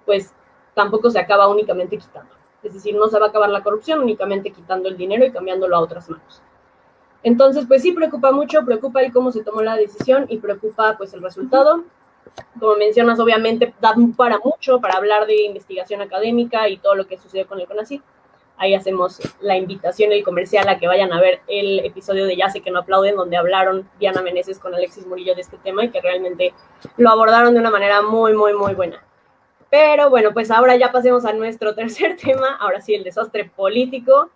pues 0.06 0.34
tampoco 0.74 1.10
se 1.10 1.18
acaba 1.18 1.48
únicamente 1.48 1.98
quitando. 1.98 2.34
Es 2.62 2.74
decir, 2.74 2.94
no 2.94 3.08
se 3.08 3.18
va 3.18 3.26
a 3.26 3.28
acabar 3.30 3.50
la 3.50 3.62
corrupción 3.62 4.00
únicamente 4.00 4.50
quitando 4.50 4.88
el 4.88 4.96
dinero 4.96 5.24
y 5.24 5.32
cambiándolo 5.32 5.76
a 5.76 5.80
otras 5.80 6.08
manos. 6.10 6.42
Entonces, 7.22 7.66
pues 7.66 7.82
sí 7.82 7.92
preocupa 7.92 8.32
mucho, 8.32 8.64
preocupa 8.64 9.02
el 9.02 9.12
cómo 9.12 9.30
se 9.30 9.44
tomó 9.44 9.62
la 9.62 9.76
decisión 9.76 10.26
y 10.28 10.38
preocupa 10.38 10.96
pues 10.96 11.12
el 11.12 11.22
resultado. 11.22 11.84
Como 12.58 12.76
mencionas, 12.76 13.20
obviamente 13.20 13.74
da 13.80 13.94
para 14.16 14.38
mucho 14.38 14.80
para 14.80 14.94
hablar 14.94 15.26
de 15.26 15.44
investigación 15.44 16.00
académica 16.00 16.68
y 16.68 16.78
todo 16.78 16.94
lo 16.94 17.06
que 17.06 17.18
sucedió 17.18 17.46
con 17.46 17.60
el 17.60 17.66
CONACYT. 17.66 18.02
Ahí 18.56 18.74
hacemos 18.74 19.20
la 19.40 19.56
invitación 19.56 20.12
el 20.12 20.22
comercial 20.22 20.68
a 20.68 20.78
que 20.78 20.86
vayan 20.86 21.12
a 21.12 21.20
ver 21.20 21.40
el 21.48 21.80
episodio 21.80 22.26
de 22.26 22.36
Ya 22.36 22.50
sé 22.50 22.60
que 22.60 22.70
no 22.70 22.80
aplauden, 22.80 23.16
donde 23.16 23.36
hablaron 23.36 23.88
Diana 23.98 24.20
Meneses 24.20 24.58
con 24.58 24.74
Alexis 24.74 25.06
Murillo 25.06 25.34
de 25.34 25.40
este 25.40 25.56
tema 25.58 25.84
y 25.84 25.90
que 25.90 26.00
realmente 26.00 26.52
lo 26.98 27.10
abordaron 27.10 27.54
de 27.54 27.60
una 27.60 27.70
manera 27.70 28.02
muy, 28.02 28.34
muy, 28.34 28.52
muy 28.52 28.74
buena. 28.74 29.02
Pero 29.70 30.10
bueno, 30.10 30.32
pues 30.34 30.50
ahora 30.50 30.76
ya 30.76 30.92
pasemos 30.92 31.24
a 31.24 31.32
nuestro 31.32 31.74
tercer 31.74 32.16
tema, 32.22 32.56
ahora 32.56 32.80
sí, 32.80 32.94
el 32.94 33.04
desastre 33.04 33.50
político 33.54 34.30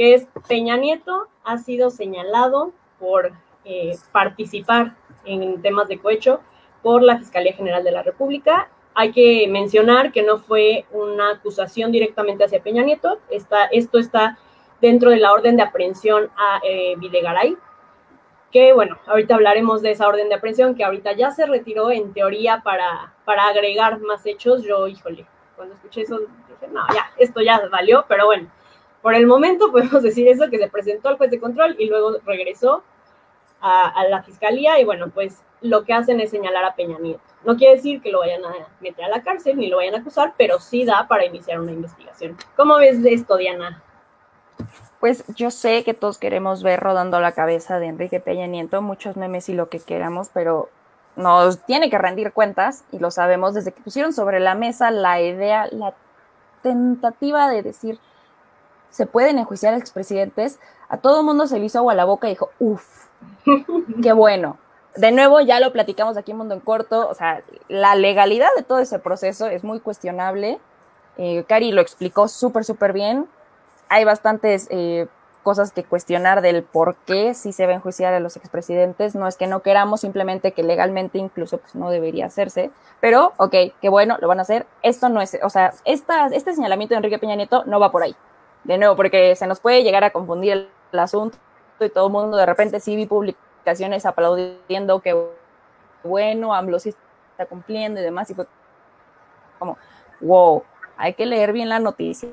que 0.00 0.14
es 0.14 0.26
Peña 0.48 0.78
Nieto 0.78 1.28
ha 1.44 1.58
sido 1.58 1.90
señalado 1.90 2.72
por 2.98 3.32
eh, 3.66 3.94
participar 4.12 4.96
en 5.26 5.60
temas 5.60 5.88
de 5.88 5.98
cohecho 5.98 6.40
por 6.82 7.02
la 7.02 7.18
Fiscalía 7.18 7.52
General 7.52 7.84
de 7.84 7.92
la 7.92 8.02
República. 8.02 8.70
Hay 8.94 9.12
que 9.12 9.46
mencionar 9.46 10.10
que 10.10 10.22
no 10.22 10.38
fue 10.38 10.86
una 10.90 11.32
acusación 11.32 11.92
directamente 11.92 12.44
hacia 12.44 12.62
Peña 12.62 12.82
Nieto, 12.82 13.18
está, 13.28 13.66
esto 13.66 13.98
está 13.98 14.38
dentro 14.80 15.10
de 15.10 15.18
la 15.18 15.34
orden 15.34 15.56
de 15.56 15.64
aprehensión 15.64 16.30
a 16.34 16.60
eh, 16.64 16.94
Videgaray, 16.96 17.58
que 18.50 18.72
bueno, 18.72 18.96
ahorita 19.06 19.34
hablaremos 19.34 19.82
de 19.82 19.90
esa 19.90 20.08
orden 20.08 20.30
de 20.30 20.36
aprehensión 20.36 20.74
que 20.74 20.82
ahorita 20.82 21.12
ya 21.12 21.30
se 21.30 21.44
retiró 21.44 21.90
en 21.90 22.14
teoría 22.14 22.62
para, 22.64 23.12
para 23.26 23.48
agregar 23.48 24.00
más 24.00 24.24
hechos. 24.24 24.62
Yo, 24.62 24.88
híjole, 24.88 25.26
cuando 25.56 25.74
escuché 25.74 26.00
eso 26.00 26.20
dije, 26.20 26.72
no, 26.72 26.86
ya, 26.94 27.12
esto 27.18 27.42
ya 27.42 27.60
valió, 27.70 28.06
pero 28.08 28.24
bueno, 28.24 28.48
por 29.02 29.14
el 29.14 29.26
momento 29.26 29.70
podemos 29.70 30.02
decir 30.02 30.28
eso, 30.28 30.48
que 30.50 30.58
se 30.58 30.68
presentó 30.68 31.08
al 31.08 31.16
juez 31.16 31.30
de 31.30 31.40
control 31.40 31.76
y 31.78 31.86
luego 31.86 32.18
regresó 32.24 32.82
a, 33.60 34.04
la 34.08 34.22
fiscalía 34.22 34.80
y 34.80 34.84
bueno, 34.84 35.10
pues 35.10 35.42
lo 35.60 35.84
que 35.84 35.92
hacen 35.92 36.20
es 36.20 36.30
señalar 36.30 36.64
a 36.64 36.74
Peña 36.74 36.98
Nieto. 36.98 37.20
No 37.44 37.56
quiere 37.56 37.76
decir 37.76 38.00
que 38.00 38.10
lo 38.10 38.20
vayan 38.20 38.44
a 38.44 38.52
meter 38.80 39.04
a 39.04 39.08
la 39.08 39.22
cárcel 39.22 39.58
ni 39.58 39.68
lo 39.68 39.76
vayan 39.76 39.94
a 39.94 39.98
acusar, 39.98 40.34
pero 40.38 40.58
sí 40.60 40.84
da 40.84 41.06
para 41.08 41.26
iniciar 41.26 41.60
una 41.60 41.72
investigación. 41.72 42.36
¿Cómo 42.56 42.76
ves 42.76 43.02
de 43.02 43.12
esto, 43.12 43.36
Diana? 43.36 43.82
Pues 44.98 45.24
yo 45.34 45.50
sé 45.50 45.84
que 45.84 45.94
todos 45.94 46.18
queremos 46.18 46.62
ver 46.62 46.80
rodando 46.80 47.20
la 47.20 47.32
cabeza 47.32 47.78
de 47.78 47.86
Enrique 47.86 48.20
Peña 48.20 48.46
Nieto, 48.46 48.82
muchos 48.82 49.16
memes 49.16 49.48
y 49.48 49.54
lo 49.54 49.68
que 49.68 49.80
queramos, 49.80 50.30
pero 50.32 50.68
nos 51.16 51.64
tiene 51.64 51.90
que 51.90 51.98
rendir 51.98 52.32
cuentas 52.32 52.84
y 52.92 52.98
lo 52.98 53.10
sabemos 53.10 53.54
desde 53.54 53.72
que 53.72 53.82
pusieron 53.82 54.12
sobre 54.12 54.40
la 54.40 54.54
mesa 54.54 54.90
la 54.90 55.20
idea, 55.20 55.68
la 55.70 55.94
tentativa 56.62 57.48
de 57.48 57.62
decir, 57.62 57.98
se 58.90 59.06
pueden 59.06 59.38
enjuiciar 59.38 59.74
a 59.74 59.78
expresidentes, 59.78 60.58
a 60.88 60.98
todo 60.98 61.20
el 61.20 61.26
mundo 61.26 61.46
se 61.46 61.58
le 61.58 61.66
hizo 61.66 61.78
agua 61.78 61.92
a 61.92 61.96
la 61.96 62.04
boca 62.04 62.26
y 62.26 62.30
dijo, 62.30 62.50
uff, 62.58 63.06
qué 64.02 64.12
bueno. 64.12 64.58
De 64.96 65.12
nuevo, 65.12 65.40
ya 65.40 65.60
lo 65.60 65.72
platicamos 65.72 66.16
aquí 66.16 66.32
en 66.32 66.38
Mundo 66.38 66.54
en 66.54 66.60
Corto, 66.60 67.08
o 67.08 67.14
sea, 67.14 67.42
la 67.68 67.94
legalidad 67.94 68.48
de 68.56 68.64
todo 68.64 68.80
ese 68.80 68.98
proceso 68.98 69.46
es 69.46 69.62
muy 69.62 69.78
cuestionable. 69.78 70.58
Eh, 71.16 71.44
Cari 71.46 71.70
lo 71.70 71.80
explicó 71.80 72.26
súper, 72.26 72.64
súper 72.64 72.92
bien. 72.92 73.26
Hay 73.88 74.04
bastantes 74.04 74.66
eh, 74.70 75.06
cosas 75.44 75.70
que 75.70 75.84
cuestionar 75.84 76.42
del 76.42 76.64
por 76.64 76.96
qué 77.06 77.34
si 77.34 77.52
se 77.52 77.66
va 77.66 77.72
a 77.72 77.76
enjuiciar 77.76 78.14
a 78.14 78.20
los 78.20 78.36
expresidentes. 78.36 79.14
No 79.14 79.28
es 79.28 79.36
que 79.36 79.46
no 79.46 79.62
queramos, 79.62 80.00
simplemente 80.00 80.52
que 80.52 80.64
legalmente 80.64 81.18
incluso 81.18 81.58
pues, 81.58 81.76
no 81.76 81.90
debería 81.90 82.26
hacerse. 82.26 82.72
Pero, 83.00 83.32
ok, 83.36 83.54
qué 83.80 83.88
bueno, 83.88 84.16
lo 84.20 84.26
van 84.26 84.40
a 84.40 84.42
hacer. 84.42 84.66
Esto 84.82 85.08
no 85.08 85.20
es, 85.20 85.38
o 85.42 85.50
sea, 85.50 85.72
esta, 85.84 86.26
este 86.28 86.52
señalamiento 86.52 86.94
de 86.94 86.96
Enrique 86.96 87.18
Peña 87.20 87.36
Nieto 87.36 87.64
no 87.64 87.78
va 87.78 87.92
por 87.92 88.02
ahí 88.02 88.16
de 88.64 88.78
nuevo, 88.78 88.96
porque 88.96 89.34
se 89.36 89.46
nos 89.46 89.60
puede 89.60 89.82
llegar 89.82 90.04
a 90.04 90.10
confundir 90.10 90.52
el, 90.52 90.68
asunto 90.98 91.38
y 91.78 91.88
todo 91.88 92.06
el 92.08 92.12
mundo 92.12 92.36
de 92.36 92.44
repente 92.44 92.80
sí 92.80 92.96
vi 92.96 93.06
publicaciones 93.06 94.04
aplaudiendo 94.04 95.00
que 95.00 95.16
bueno, 96.02 96.52
AMLO 96.54 96.78
está 96.78 97.46
cumpliendo 97.48 98.00
y 98.00 98.02
demás, 98.02 98.28
y 98.30 98.34
fue 98.34 98.46
como, 99.58 99.76
wow, 100.20 100.62
hay 100.96 101.14
que 101.14 101.26
leer 101.26 101.52
bien 101.52 101.68
la 101.68 101.78
noticia. 101.78 102.28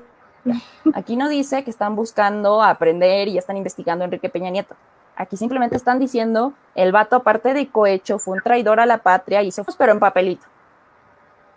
Aquí 0.93 1.15
no 1.17 1.27
dice 1.29 1.63
que 1.63 1.69
están 1.69 1.95
buscando 1.95 2.61
aprender 2.61 3.27
y 3.27 3.37
están 3.37 3.57
investigando 3.57 4.03
a 4.03 4.05
Enrique 4.05 4.29
Peña 4.29 4.49
Nieto. 4.49 4.75
Aquí 5.15 5.35
simplemente 5.35 5.75
están 5.75 5.99
diciendo, 5.99 6.53
el 6.75 6.91
vato 6.91 7.15
aparte 7.15 7.53
de 7.53 7.69
cohecho 7.69 8.19
fue 8.19 8.37
un 8.37 8.43
traidor 8.43 8.79
a 8.79 8.85
la 8.85 8.99
patria 8.99 9.41
y 9.41 9.51
fue, 9.51 9.65
pero 9.77 9.91
en 9.91 9.99
papelito. 9.99 10.45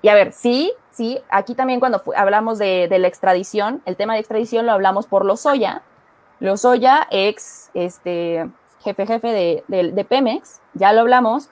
Y 0.02 0.08
a 0.08 0.14
ver, 0.14 0.32
sí, 0.32 0.72
sí, 0.90 1.20
aquí 1.30 1.54
también 1.54 1.80
cuando 1.80 2.02
hablamos 2.16 2.58
de, 2.58 2.88
la 2.90 3.08
extradición, 3.08 3.82
el 3.84 3.96
tema 3.96 4.14
de 4.14 4.20
extradición 4.20 4.66
lo 4.66 4.72
hablamos 4.72 5.06
por 5.06 5.24
Lozoya. 5.24 5.82
Lozoya, 6.38 7.06
ex 7.10 7.70
este, 7.74 8.50
jefe 8.80 9.06
jefe 9.06 9.28
de, 9.28 9.92
de, 9.92 10.04
Pemex, 10.04 10.60
ya 10.74 10.92
lo 10.92 11.00
hablamos, 11.00 11.50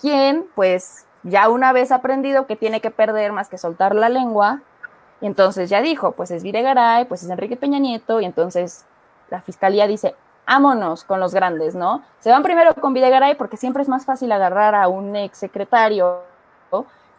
quien 0.00 0.46
pues 0.54 1.06
ya 1.24 1.48
una 1.48 1.72
vez 1.72 1.90
aprendido 1.90 2.46
que 2.46 2.56
tiene 2.56 2.80
que 2.80 2.90
perder 2.90 3.32
más 3.32 3.48
que 3.48 3.58
soltar 3.58 3.94
la 3.94 4.08
lengua, 4.08 4.62
y 5.20 5.26
entonces 5.26 5.68
ya 5.68 5.82
dijo, 5.82 6.12
pues 6.12 6.30
es 6.30 6.42
Videgaray, 6.42 7.04
pues 7.04 7.22
es 7.22 7.30
Enrique 7.30 7.56
Peña 7.56 7.78
Nieto, 7.78 8.20
y 8.20 8.24
entonces 8.24 8.86
la 9.30 9.42
fiscalía 9.42 9.86
dice, 9.86 10.14
vámonos 10.46 11.04
con 11.04 11.20
los 11.20 11.34
grandes, 11.34 11.74
¿no? 11.74 12.02
Se 12.20 12.30
van 12.30 12.42
primero 12.42 12.74
con 12.74 12.94
Videgaray 12.94 13.34
porque 13.36 13.56
siempre 13.56 13.82
es 13.82 13.88
más 13.88 14.04
fácil 14.04 14.32
agarrar 14.32 14.74
a 14.74 14.88
un 14.88 15.14
ex 15.14 15.38
secretario 15.38 16.22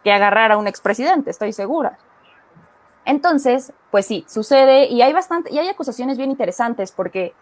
que 0.02 0.12
agarrar 0.12 0.52
a 0.52 0.58
un 0.58 0.66
expresidente, 0.66 1.30
estoy 1.30 1.52
segura. 1.52 1.98
Entonces, 3.04 3.72
pues 3.90 4.06
sí, 4.06 4.24
sucede 4.28 4.86
y 4.86 5.02
hay 5.02 5.12
bastante, 5.12 5.52
y 5.52 5.58
hay 5.58 5.68
acusaciones 5.68 6.18
bien 6.18 6.30
interesantes 6.30 6.92
porque, 6.92 7.34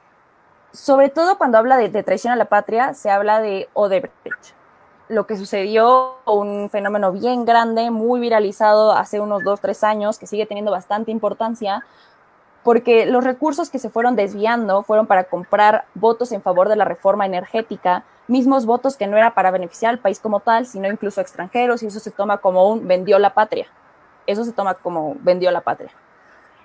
sobre 0.73 1.11
todo 1.11 1.37
cuando 1.37 1.59
habla 1.59 1.77
de, 1.77 2.03
traición 2.03 2.33
a 2.33 2.37
la 2.37 2.47
patria, 2.47 2.95
se 2.95 3.11
habla 3.11 3.41
de 3.41 3.69
Odebrecht. 3.75 4.55
Lo 5.09 5.27
que 5.27 5.37
sucedió, 5.37 6.19
un 6.25 6.71
fenómeno 6.71 7.13
bien 7.13 7.45
grande, 7.45 7.91
muy 7.91 8.21
viralizado 8.21 8.93
hace 8.93 9.21
unos 9.21 9.43
dos, 9.43 9.61
tres 9.61 9.83
años, 9.83 10.19
que 10.19 10.27
sigue 10.27 10.47
teniendo 10.47 10.71
bastante 10.71 11.11
importancia, 11.11 11.85
porque 12.63 13.07
los 13.07 13.25
recursos 13.25 13.71
que 13.71 13.79
se 13.79 13.91
fueron 13.91 14.17
desviando 14.17 14.83
fueron 14.83 15.07
para 15.07 15.25
comprar 15.25 15.85
votos 15.95 16.31
en 16.33 16.43
favor 16.43 16.69
de 16.69 16.77
la 16.77 16.85
reforma 16.85 17.27
energética, 17.27 18.05
mismos 18.31 18.65
votos 18.65 18.97
que 18.97 19.07
no 19.07 19.17
era 19.17 19.35
para 19.35 19.51
beneficiar 19.51 19.91
al 19.91 19.99
país 19.99 20.21
como 20.21 20.41
tal, 20.41 20.67
sino 20.67 20.89
incluso 20.89 21.21
extranjeros, 21.21 21.83
y 21.83 21.87
eso 21.87 22.01
se 22.01 22.11
toma 22.11 22.39
como 22.39 22.69
un 22.71 22.87
vendió 22.87 23.19
la 23.19 23.35
patria. 23.35 23.67
Eso 24.27 24.45
se 24.45 24.53
toma 24.53 24.75
como 24.75 25.17
vendió 25.21 25.51
la 25.51 25.61
patria. 25.61 25.91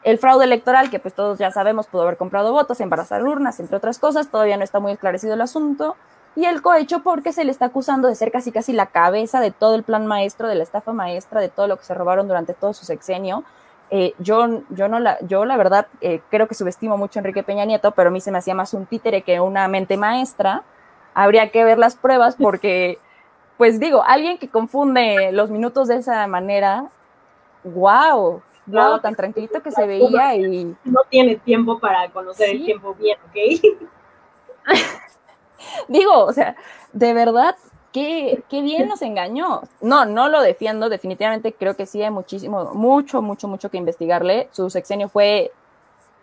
El 0.04 0.20
fraude 0.20 0.46
electoral, 0.46 0.92
que 0.92 1.00
pues 1.00 1.16
todos 1.16 1.40
ya 1.40 1.50
sabemos, 1.50 1.88
pudo 1.88 2.04
haber 2.04 2.18
comprado 2.18 2.52
votos, 2.52 2.80
embarazar 2.80 3.24
urnas, 3.24 3.60
entre 3.60 3.76
otras 3.76 3.98
cosas, 3.98 4.30
todavía 4.30 4.56
no 4.56 4.64
está 4.64 4.80
muy 4.80 4.92
esclarecido 4.92 5.34
el 5.34 5.42
asunto. 5.42 5.96
Y 6.36 6.46
el 6.46 6.62
cohecho 6.62 7.00
porque 7.00 7.32
se 7.34 7.44
le 7.44 7.52
está 7.52 7.66
acusando 7.66 8.08
de 8.08 8.16
ser 8.16 8.32
casi 8.32 8.52
casi 8.52 8.74
la 8.74 8.88
cabeza 8.88 9.40
de 9.40 9.52
todo 9.52 9.74
el 9.74 9.84
plan 9.84 10.06
maestro, 10.06 10.48
de 10.48 10.56
la 10.56 10.64
estafa 10.64 10.94
maestra, 10.94 11.42
de 11.42 11.50
todo 11.50 11.68
lo 11.68 11.78
que 11.78 11.86
se 11.86 11.94
robaron 11.94 12.28
durante 12.28 12.54
todo 12.54 12.74
su 12.74 12.86
sexenio. 12.86 13.44
Eh, 13.90 14.14
yo, 14.20 14.62
yo, 14.70 14.88
no 14.88 15.00
la, 15.00 15.18
yo 15.22 15.46
la 15.46 15.58
verdad 15.58 15.88
eh, 16.02 16.22
creo 16.30 16.48
que 16.48 16.54
subestimo 16.54 16.98
mucho 16.98 17.18
a 17.18 17.22
Enrique 17.22 17.42
Peña 17.42 17.66
Nieto, 17.66 17.92
pero 17.92 18.10
a 18.10 18.12
mí 18.12 18.22
se 18.22 18.32
me 18.32 18.38
hacía 18.38 18.54
más 18.54 18.74
un 18.74 18.86
títere 18.86 19.24
que 19.24 19.40
una 19.40 19.68
mente 19.68 19.98
maestra 19.98 20.64
habría 21.16 21.50
que 21.50 21.64
ver 21.64 21.80
las 21.80 21.96
pruebas 21.96 22.36
porque, 22.36 23.00
pues 23.58 23.80
digo, 23.80 24.04
alguien 24.06 24.38
que 24.38 24.50
confunde 24.50 25.32
los 25.32 25.50
minutos 25.50 25.88
de 25.88 25.96
esa 25.96 26.28
manera, 26.28 26.90
wow, 27.64 28.42
wow, 28.68 29.00
tan 29.00 29.16
tranquilito 29.16 29.64
que 29.64 29.72
se 29.72 29.88
veía 29.88 30.36
y... 30.36 30.76
No 30.84 31.02
tiene 31.10 31.38
tiempo 31.38 31.80
para 31.80 32.10
conocer 32.12 32.50
el 32.50 32.66
tiempo 32.66 32.94
bien, 32.94 33.18
¿ok? 33.30 33.36
digo, 35.88 36.26
o 36.26 36.34
sea, 36.34 36.58
de 36.92 37.14
verdad, 37.14 37.56
qué, 37.94 38.44
qué 38.50 38.62
bien 38.62 38.90
nos 38.90 39.02
engañó. 39.02 39.62
No, 39.80 40.06
no 40.06 40.28
lo 40.28 40.42
defiendo, 40.42 40.90
definitivamente 40.90 41.54
creo 41.54 41.76
que 41.78 41.86
sí 41.86 42.04
hay 42.04 42.12
muchísimo, 42.12 42.74
mucho, 42.74 43.22
mucho, 43.22 43.48
mucho 43.48 43.72
que 43.72 43.78
investigarle. 43.78 44.50
Su 44.52 44.70
sexenio 44.70 45.08
fue 45.08 45.54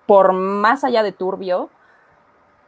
por 0.07 0.35
más 0.35 0.85
allá 0.85 1.03
de 1.03 1.13
turbio 1.13 1.71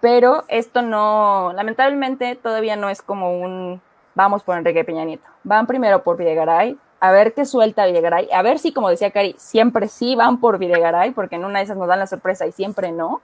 pero 0.04 0.44
esto 0.48 0.82
no, 0.82 1.54
lamentablemente 1.54 2.36
todavía 2.36 2.76
no 2.76 2.90
es 2.90 3.00
como 3.00 3.40
un 3.40 3.80
vamos 4.14 4.42
por 4.42 4.58
Enrique 4.58 4.84
Peña 4.84 5.02
Nieto. 5.02 5.24
Van 5.44 5.66
primero 5.66 6.02
por 6.02 6.18
Videgaray, 6.18 6.76
a 7.00 7.10
ver 7.10 7.32
qué 7.32 7.46
suelta 7.46 7.86
Videgaray, 7.86 8.28
a 8.30 8.42
ver 8.42 8.58
si, 8.58 8.74
como 8.74 8.90
decía 8.90 9.12
Cari, 9.12 9.34
siempre 9.38 9.88
sí 9.88 10.14
van 10.14 10.40
por 10.40 10.58
Videgaray, 10.58 11.12
porque 11.12 11.36
en 11.36 11.46
una 11.46 11.60
de 11.60 11.64
esas 11.64 11.78
nos 11.78 11.88
dan 11.88 12.00
la 12.00 12.06
sorpresa 12.06 12.46
y 12.46 12.52
siempre 12.52 12.92
no. 12.92 13.22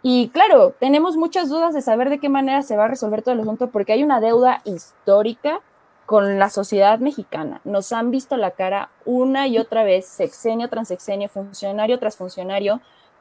Y 0.00 0.28
claro, 0.28 0.74
tenemos 0.78 1.16
muchas 1.16 1.48
dudas 1.48 1.74
de 1.74 1.82
saber 1.82 2.08
de 2.08 2.20
qué 2.20 2.28
manera 2.28 2.62
se 2.62 2.76
va 2.76 2.84
a 2.84 2.88
resolver 2.88 3.22
todo 3.22 3.34
el 3.34 3.40
asunto 3.40 3.70
porque 3.70 3.92
hay 3.92 4.04
una 4.04 4.20
deuda 4.20 4.62
histórica 4.62 5.60
con 6.06 6.38
la 6.38 6.50
sociedad 6.50 7.00
mexicana. 7.00 7.60
Nos 7.64 7.90
han 7.90 8.12
visto 8.12 8.36
la 8.36 8.52
cara 8.52 8.90
una 9.04 9.48
y 9.48 9.58
otra 9.58 9.82
vez, 9.82 10.06
sexenio 10.06 10.68
tras 10.68 10.86
sexenio, 10.86 11.28
funcionario 11.28 11.98
tras 11.98 12.16
funcionario, 12.16 12.80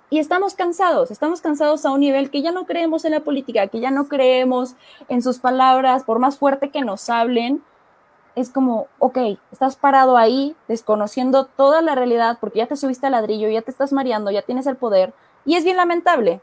y 0.10 0.20
estamos 0.20 0.54
cansados, 0.54 1.12
estamos 1.12 1.42
cansados 1.42 1.86
a 1.86 1.92
un 1.92 2.00
nivel 2.00 2.30
que 2.30 2.42
ya 2.42 2.52
no 2.52 2.66
creemos 2.66 3.06
en 3.06 3.12
la 3.12 3.22
política, 3.22 3.68
que 3.68 3.80
ya 3.80 3.92
no 3.92 4.08
creemos 4.08 4.76
en 5.10 5.22
sus 5.22 5.40
palabras, 5.40 6.04
por 6.04 6.20
más 6.20 6.38
fuerte 6.38 6.70
que 6.70 6.82
nos 6.82 7.10
hablen, 7.10 7.64
es 8.36 8.50
como, 8.50 8.88
ok, 9.00 9.18
estás 9.52 9.78
parado 9.78 10.18
ahí, 10.18 10.56
desconociendo 10.68 11.46
toda 11.46 11.82
la 11.82 11.96
realidad, 11.96 12.38
porque 12.40 12.60
ya 12.60 12.68
te 12.68 12.76
subiste 12.76 13.08
al 13.08 13.14
ladrillo, 13.14 13.50
ya 13.50 13.62
te 13.62 13.72
estás 13.72 13.94
mareando, 13.94 14.30
ya 14.30 14.42
tienes 14.42 14.68
el 14.68 14.76
poder, 14.76 15.14
y 15.46 15.56
es 15.56 15.64
bien 15.64 15.78
lamentable. 15.78 16.42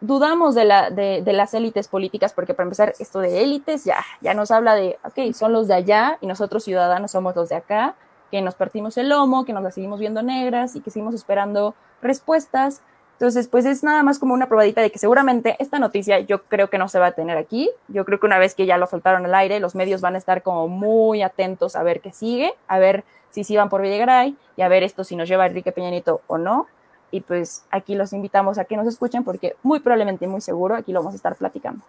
Dudamos 0.00 0.54
de, 0.54 0.64
la, 0.64 0.90
de, 0.90 1.22
de 1.22 1.32
las 1.32 1.54
élites 1.54 1.88
políticas, 1.88 2.32
porque 2.32 2.54
para 2.54 2.64
empezar, 2.64 2.94
esto 2.98 3.20
de 3.20 3.42
élites 3.42 3.84
ya, 3.84 3.98
ya 4.20 4.34
nos 4.34 4.50
habla 4.50 4.74
de, 4.74 4.98
ok, 5.04 5.34
son 5.34 5.52
los 5.52 5.68
de 5.68 5.74
allá 5.74 6.18
y 6.20 6.26
nosotros 6.26 6.64
ciudadanos 6.64 7.12
somos 7.12 7.36
los 7.36 7.48
de 7.48 7.56
acá, 7.56 7.94
que 8.30 8.42
nos 8.42 8.54
partimos 8.54 8.96
el 8.96 9.10
lomo, 9.10 9.44
que 9.44 9.52
nos 9.52 9.62
las 9.62 9.74
seguimos 9.74 10.00
viendo 10.00 10.22
negras 10.22 10.76
y 10.76 10.80
que 10.80 10.90
seguimos 10.90 11.14
esperando 11.14 11.74
respuestas. 12.02 12.82
Entonces, 13.14 13.48
pues 13.48 13.64
es 13.64 13.84
nada 13.84 14.02
más 14.02 14.18
como 14.18 14.34
una 14.34 14.48
probadita 14.48 14.80
de 14.80 14.90
que 14.90 14.98
seguramente 14.98 15.56
esta 15.60 15.78
noticia 15.78 16.20
yo 16.20 16.42
creo 16.42 16.68
que 16.68 16.78
no 16.78 16.88
se 16.88 16.98
va 16.98 17.06
a 17.06 17.12
tener 17.12 17.36
aquí. 17.36 17.70
Yo 17.88 18.04
creo 18.04 18.18
que 18.18 18.26
una 18.26 18.38
vez 18.38 18.54
que 18.54 18.66
ya 18.66 18.76
lo 18.76 18.86
soltaron 18.86 19.24
al 19.24 19.34
aire, 19.34 19.60
los 19.60 19.74
medios 19.74 20.00
van 20.00 20.16
a 20.16 20.18
estar 20.18 20.42
como 20.42 20.66
muy 20.68 21.22
atentos 21.22 21.76
a 21.76 21.82
ver 21.82 22.00
qué 22.00 22.12
sigue, 22.12 22.54
a 22.66 22.78
ver 22.78 23.04
si 23.30 23.44
sí 23.44 23.56
van 23.56 23.68
por 23.68 23.82
Villegaray 23.82 24.36
y 24.56 24.62
a 24.62 24.68
ver 24.68 24.82
esto 24.82 25.04
si 25.04 25.16
nos 25.16 25.28
lleva 25.28 25.46
Enrique 25.46 25.72
Peñanito 25.72 26.22
o 26.26 26.38
no. 26.38 26.66
Y 27.12 27.20
pues 27.20 27.64
aquí 27.70 27.94
los 27.94 28.12
invitamos 28.12 28.58
a 28.58 28.64
que 28.64 28.76
nos 28.76 28.88
escuchen 28.88 29.22
porque 29.22 29.54
muy 29.62 29.78
probablemente 29.78 30.26
muy 30.26 30.40
seguro 30.40 30.74
aquí 30.74 30.92
lo 30.92 31.00
vamos 31.00 31.14
a 31.14 31.16
estar 31.16 31.36
platicando. 31.36 31.84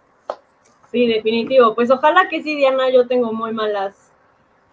Sí, 0.92 1.08
definitivo. 1.08 1.74
Pues 1.74 1.90
ojalá 1.90 2.28
que 2.28 2.42
sí, 2.42 2.54
Diana. 2.54 2.88
Yo 2.90 3.08
tengo 3.08 3.32
muy 3.32 3.52
malas 3.52 4.05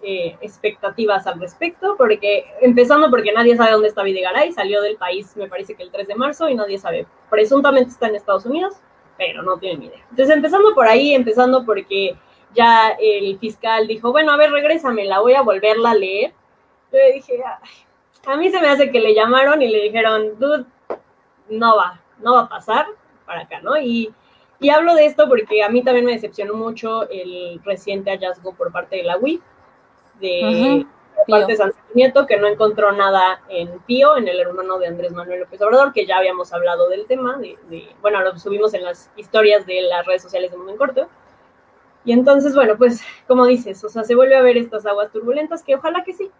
eh, 0.06 0.38
expectativas 0.42 1.26
al 1.28 1.40
respecto, 1.40 1.96
porque 1.98 2.46
empezando 2.62 3.10
porque 3.10 3.32
nadie 3.32 3.56
sabe 3.56 3.72
dónde 3.72 3.88
está 3.88 4.04
Videgaray, 4.04 4.52
salió 4.52 4.82
del 4.82 4.98
país 4.98 5.36
me 5.38 5.48
parece 5.48 5.76
que 5.76 5.84
el 5.84 5.92
3 5.92 6.10
de 6.10 6.16
marzo 6.16 6.50
y 6.50 6.56
nadie 6.56 6.78
sabe, 6.78 7.08
presuntamente 7.30 7.92
está 7.92 8.10
en 8.10 8.16
Estados 8.16 8.46
Unidos, 8.46 8.76
pero 9.18 9.44
no 9.44 9.58
tienen 9.58 9.84
idea. 9.84 10.06
Entonces 10.10 10.36
empezando 10.36 10.74
por 10.76 10.88
ahí, 10.88 11.14
empezando 11.14 11.66
porque 11.66 12.18
ya 12.54 12.90
el 13.00 13.40
fiscal 13.40 13.88
dijo, 13.88 14.12
bueno, 14.12 14.34
a 14.34 14.38
ver, 14.38 14.52
regrésame, 14.52 15.06
la 15.06 15.20
voy 15.20 15.36
a 15.36 15.42
volverla 15.42 15.92
a 15.92 15.96
leer. 15.96 16.34
Yo 16.92 17.00
dije, 17.14 17.42
a 18.26 18.38
mí 18.38 18.50
se 18.50 18.60
me 18.60 18.68
hace 18.68 18.92
que 18.92 19.00
le 19.00 19.16
llamaron 19.16 19.62
y 19.62 19.70
le 19.70 19.84
dijeron, 19.84 20.38
dude, 20.38 20.66
no 21.50 21.78
va, 21.78 22.02
no 22.20 22.34
va 22.34 22.42
a 22.42 22.50
pasar 22.50 22.88
para 23.26 23.44
acá, 23.44 23.62
¿no? 23.62 23.78
Y, 23.78 24.14
y 24.60 24.70
hablo 24.70 24.96
de 24.96 25.06
esto 25.06 25.28
porque 25.28 25.64
a 25.64 25.70
mí 25.70 25.82
también 25.82 26.06
me 26.06 26.12
decepcionó 26.12 26.56
mucho 26.56 27.10
el 27.10 27.62
reciente 27.64 28.12
hallazgo 28.12 28.54
por 28.54 28.72
parte 28.72 28.98
de 28.98 29.04
la 29.04 29.18
UIF 29.18 29.42
de 30.24 30.86
parte 31.28 31.52
de 31.52 31.58
San 31.58 31.74
Nieto, 31.94 32.26
que 32.26 32.38
no 32.38 32.48
encontró 32.48 32.92
nada 32.92 33.42
en 33.50 33.80
Pío, 33.82 34.18
en 34.18 34.28
el 34.28 34.40
hermano 34.40 34.80
de 34.80 34.88
Andrés 34.88 35.12
Manuel 35.12 35.42
López 35.42 35.62
Obrador, 35.62 35.94
que 35.94 36.06
ya 36.06 36.18
habíamos 36.18 36.54
hablado 36.54 36.90
del 36.90 37.06
tema, 37.06 37.38
de, 37.38 37.58
bueno, 38.02 38.22
lo 38.22 38.38
subimos 38.38 38.74
en 38.74 38.84
las 38.84 39.12
historias 39.16 39.66
de 39.66 39.82
las 39.84 40.06
redes 40.06 40.22
sociales 40.22 40.52
de 40.52 40.58
Mundo 40.58 40.72
en 40.72 40.78
Corto. 40.78 41.10
Y 42.06 42.12
entonces, 42.12 42.54
bueno, 42.56 42.78
pues, 42.78 43.02
como 43.28 43.46
dices, 43.46 43.84
o 43.84 43.90
sea, 43.90 44.04
se 44.04 44.16
vuelve 44.16 44.36
a 44.36 44.42
ver 44.42 44.58
estas 44.58 44.86
aguas 44.86 45.12
turbulentas, 45.12 45.64
que 45.64 45.76
ojalá 45.76 46.04
que 46.04 46.14
sí. 46.14 46.32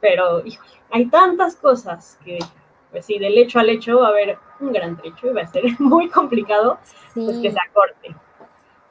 Pero, 0.00 0.44
híjole, 0.44 0.72
hay 0.90 1.06
tantas 1.06 1.56
cosas 1.56 2.18
que, 2.24 2.38
pues 2.90 3.06
sí, 3.06 3.18
del 3.18 3.38
hecho 3.38 3.60
al 3.60 3.70
hecho 3.70 4.00
va 4.00 4.08
a 4.08 4.10
haber 4.10 4.36
un 4.60 4.72
gran 4.72 4.96
trecho 4.96 5.28
y 5.28 5.32
va 5.32 5.42
a 5.42 5.46
ser 5.46 5.64
muy 5.78 6.10
complicado 6.10 6.78
pues, 7.14 7.38
que 7.38 7.50
se 7.50 7.58
acorte. 7.60 8.14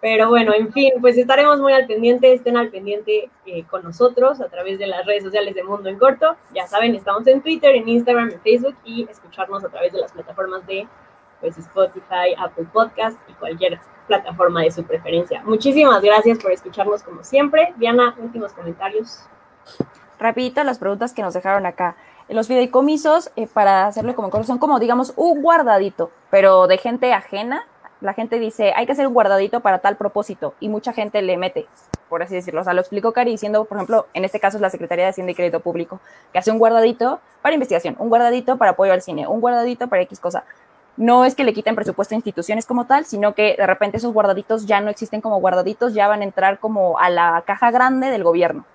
Pero 0.01 0.29
bueno, 0.29 0.51
en 0.51 0.73
fin, 0.73 0.93
pues 0.99 1.15
estaremos 1.15 1.59
muy 1.59 1.73
al 1.73 1.85
pendiente, 1.85 2.33
estén 2.33 2.57
al 2.57 2.69
pendiente 2.69 3.29
eh, 3.45 3.63
con 3.69 3.83
nosotros 3.83 4.41
a 4.41 4.49
través 4.49 4.79
de 4.79 4.87
las 4.87 5.05
redes 5.05 5.23
sociales 5.23 5.53
de 5.53 5.63
Mundo 5.63 5.89
en 5.89 5.99
Corto. 5.99 6.35
Ya 6.55 6.65
saben, 6.65 6.95
estamos 6.95 7.27
en 7.27 7.39
Twitter, 7.41 7.75
en 7.75 7.87
Instagram, 7.87 8.31
en 8.31 8.41
Facebook 8.41 8.75
y 8.83 9.07
escucharnos 9.07 9.63
a 9.63 9.69
través 9.69 9.93
de 9.93 9.99
las 9.99 10.11
plataformas 10.11 10.65
de 10.65 10.87
pues, 11.39 11.55
Spotify, 11.55 12.33
Apple 12.35 12.65
Podcast 12.73 13.15
y 13.29 13.33
cualquier 13.33 13.79
plataforma 14.07 14.63
de 14.63 14.71
su 14.71 14.83
preferencia. 14.83 15.43
Muchísimas 15.43 16.01
gracias 16.01 16.39
por 16.39 16.51
escucharnos 16.51 17.03
como 17.03 17.23
siempre. 17.23 17.71
Diana, 17.77 18.15
últimos 18.17 18.53
comentarios. 18.53 19.27
Rapidito 20.17 20.63
las 20.63 20.79
preguntas 20.79 21.13
que 21.13 21.21
nos 21.21 21.35
dejaron 21.35 21.67
acá. 21.67 21.95
Los 22.27 22.47
fideicomisos, 22.47 23.31
eh, 23.35 23.45
para 23.45 23.85
hacerlo 23.85 24.15
como 24.15 24.31
son 24.43 24.57
como, 24.57 24.79
digamos, 24.79 25.13
un 25.15 25.43
guardadito, 25.43 26.11
pero 26.31 26.65
de 26.65 26.79
gente 26.79 27.13
ajena 27.13 27.67
la 28.01 28.13
gente 28.13 28.39
dice, 28.39 28.73
hay 28.75 28.85
que 28.85 28.91
hacer 28.91 29.07
un 29.07 29.13
guardadito 29.13 29.59
para 29.61 29.79
tal 29.79 29.95
propósito 29.95 30.55
y 30.59 30.69
mucha 30.69 30.91
gente 30.91 31.21
le 31.21 31.37
mete, 31.37 31.67
por 32.09 32.23
así 32.23 32.35
decirlo. 32.35 32.61
O 32.61 32.63
sea, 32.63 32.73
lo 32.73 32.81
explicó 32.81 33.13
Cari 33.13 33.31
diciendo, 33.31 33.65
por 33.65 33.77
ejemplo, 33.77 34.07
en 34.13 34.25
este 34.25 34.39
caso 34.39 34.57
es 34.57 34.61
la 34.61 34.69
Secretaría 34.69 35.05
de 35.05 35.11
Hacienda 35.11 35.31
y 35.31 35.35
Crédito 35.35 35.59
Público, 35.59 35.99
que 36.33 36.39
hace 36.39 36.51
un 36.51 36.57
guardadito 36.57 37.21
para 37.41 37.53
investigación, 37.53 37.95
un 37.99 38.09
guardadito 38.09 38.57
para 38.57 38.71
apoyo 38.71 38.91
al 38.91 39.01
cine, 39.01 39.27
un 39.27 39.39
guardadito 39.39 39.87
para 39.87 40.01
X 40.01 40.19
cosa. 40.19 40.43
No 40.97 41.23
es 41.23 41.35
que 41.35 41.43
le 41.43 41.53
quiten 41.53 41.75
presupuesto 41.75 42.15
a 42.15 42.17
instituciones 42.17 42.65
como 42.65 42.85
tal, 42.85 43.05
sino 43.05 43.33
que 43.33 43.55
de 43.57 43.65
repente 43.65 43.97
esos 43.97 44.13
guardaditos 44.13 44.65
ya 44.65 44.81
no 44.81 44.89
existen 44.89 45.21
como 45.21 45.39
guardaditos, 45.39 45.93
ya 45.93 46.07
van 46.07 46.21
a 46.21 46.23
entrar 46.25 46.59
como 46.59 46.99
a 46.99 47.09
la 47.09 47.43
caja 47.45 47.71
grande 47.71 48.09
del 48.09 48.23
gobierno. 48.23 48.65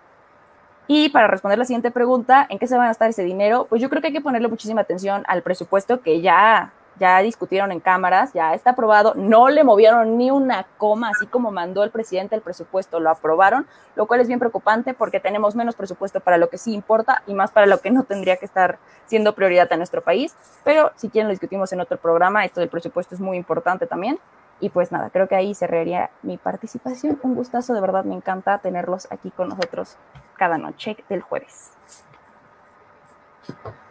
Y 0.88 1.08
para 1.08 1.26
responder 1.26 1.58
la 1.58 1.64
siguiente 1.64 1.90
pregunta, 1.90 2.46
¿en 2.48 2.58
qué 2.58 2.68
se 2.68 2.76
va 2.76 2.84
a 2.84 2.86
gastar 2.88 3.10
ese 3.10 3.24
dinero? 3.24 3.66
Pues 3.68 3.82
yo 3.82 3.90
creo 3.90 4.00
que 4.00 4.08
hay 4.08 4.12
que 4.12 4.20
ponerle 4.20 4.48
muchísima 4.48 4.82
atención 4.82 5.24
al 5.26 5.42
presupuesto 5.42 6.00
que 6.00 6.20
ya 6.20 6.72
ya 6.98 7.20
discutieron 7.20 7.72
en 7.72 7.80
cámaras, 7.80 8.32
ya 8.32 8.54
está 8.54 8.70
aprobado, 8.70 9.14
no 9.14 9.48
le 9.48 9.64
movieron 9.64 10.16
ni 10.16 10.30
una 10.30 10.66
coma, 10.78 11.10
así 11.10 11.26
como 11.26 11.50
mandó 11.50 11.84
el 11.84 11.90
presidente 11.90 12.34
el 12.34 12.42
presupuesto, 12.42 13.00
lo 13.00 13.10
aprobaron, 13.10 13.66
lo 13.94 14.06
cual 14.06 14.20
es 14.20 14.28
bien 14.28 14.38
preocupante 14.38 14.94
porque 14.94 15.20
tenemos 15.20 15.54
menos 15.54 15.74
presupuesto 15.74 16.20
para 16.20 16.38
lo 16.38 16.48
que 16.48 16.58
sí 16.58 16.72
importa 16.72 17.22
y 17.26 17.34
más 17.34 17.50
para 17.50 17.66
lo 17.66 17.80
que 17.80 17.90
no 17.90 18.04
tendría 18.04 18.36
que 18.36 18.46
estar 18.46 18.78
siendo 19.06 19.34
prioridad 19.34 19.70
en 19.72 19.78
nuestro 19.78 20.02
país, 20.02 20.34
pero 20.64 20.92
si 20.96 21.08
quieren 21.08 21.28
lo 21.28 21.32
discutimos 21.32 21.72
en 21.72 21.80
otro 21.80 21.98
programa, 21.98 22.44
esto 22.44 22.60
del 22.60 22.68
presupuesto 22.68 23.14
es 23.14 23.20
muy 23.20 23.36
importante 23.36 23.86
también. 23.86 24.18
Y 24.58 24.70
pues 24.70 24.90
nada, 24.90 25.10
creo 25.10 25.28
que 25.28 25.36
ahí 25.36 25.54
cerraría 25.54 26.10
mi 26.22 26.38
participación. 26.38 27.18
Un 27.22 27.34
gustazo, 27.34 27.74
de 27.74 27.80
verdad 27.82 28.04
me 28.04 28.14
encanta 28.14 28.56
tenerlos 28.56 29.06
aquí 29.10 29.30
con 29.30 29.50
nosotros 29.50 29.98
cada 30.38 30.56
noche 30.56 30.96
del 31.10 31.20
jueves. 31.20 31.72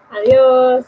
Adiós. 0.09 0.85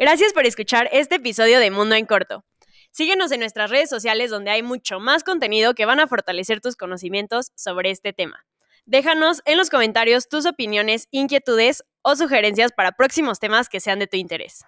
Gracias 0.00 0.32
por 0.32 0.46
escuchar 0.46 0.88
este 0.92 1.16
episodio 1.16 1.60
de 1.60 1.70
Mundo 1.70 1.94
en 1.94 2.06
Corto. 2.06 2.42
Síguenos 2.90 3.32
en 3.32 3.40
nuestras 3.40 3.68
redes 3.68 3.90
sociales 3.90 4.30
donde 4.30 4.50
hay 4.50 4.62
mucho 4.62 4.98
más 4.98 5.24
contenido 5.24 5.74
que 5.74 5.84
van 5.84 6.00
a 6.00 6.06
fortalecer 6.06 6.62
tus 6.62 6.74
conocimientos 6.74 7.52
sobre 7.54 7.90
este 7.90 8.14
tema. 8.14 8.46
Déjanos 8.86 9.42
en 9.44 9.58
los 9.58 9.68
comentarios 9.68 10.26
tus 10.26 10.46
opiniones, 10.46 11.06
inquietudes 11.10 11.84
o 12.00 12.16
sugerencias 12.16 12.72
para 12.72 12.92
próximos 12.92 13.40
temas 13.40 13.68
que 13.68 13.78
sean 13.78 13.98
de 13.98 14.06
tu 14.06 14.16
interés. 14.16 14.64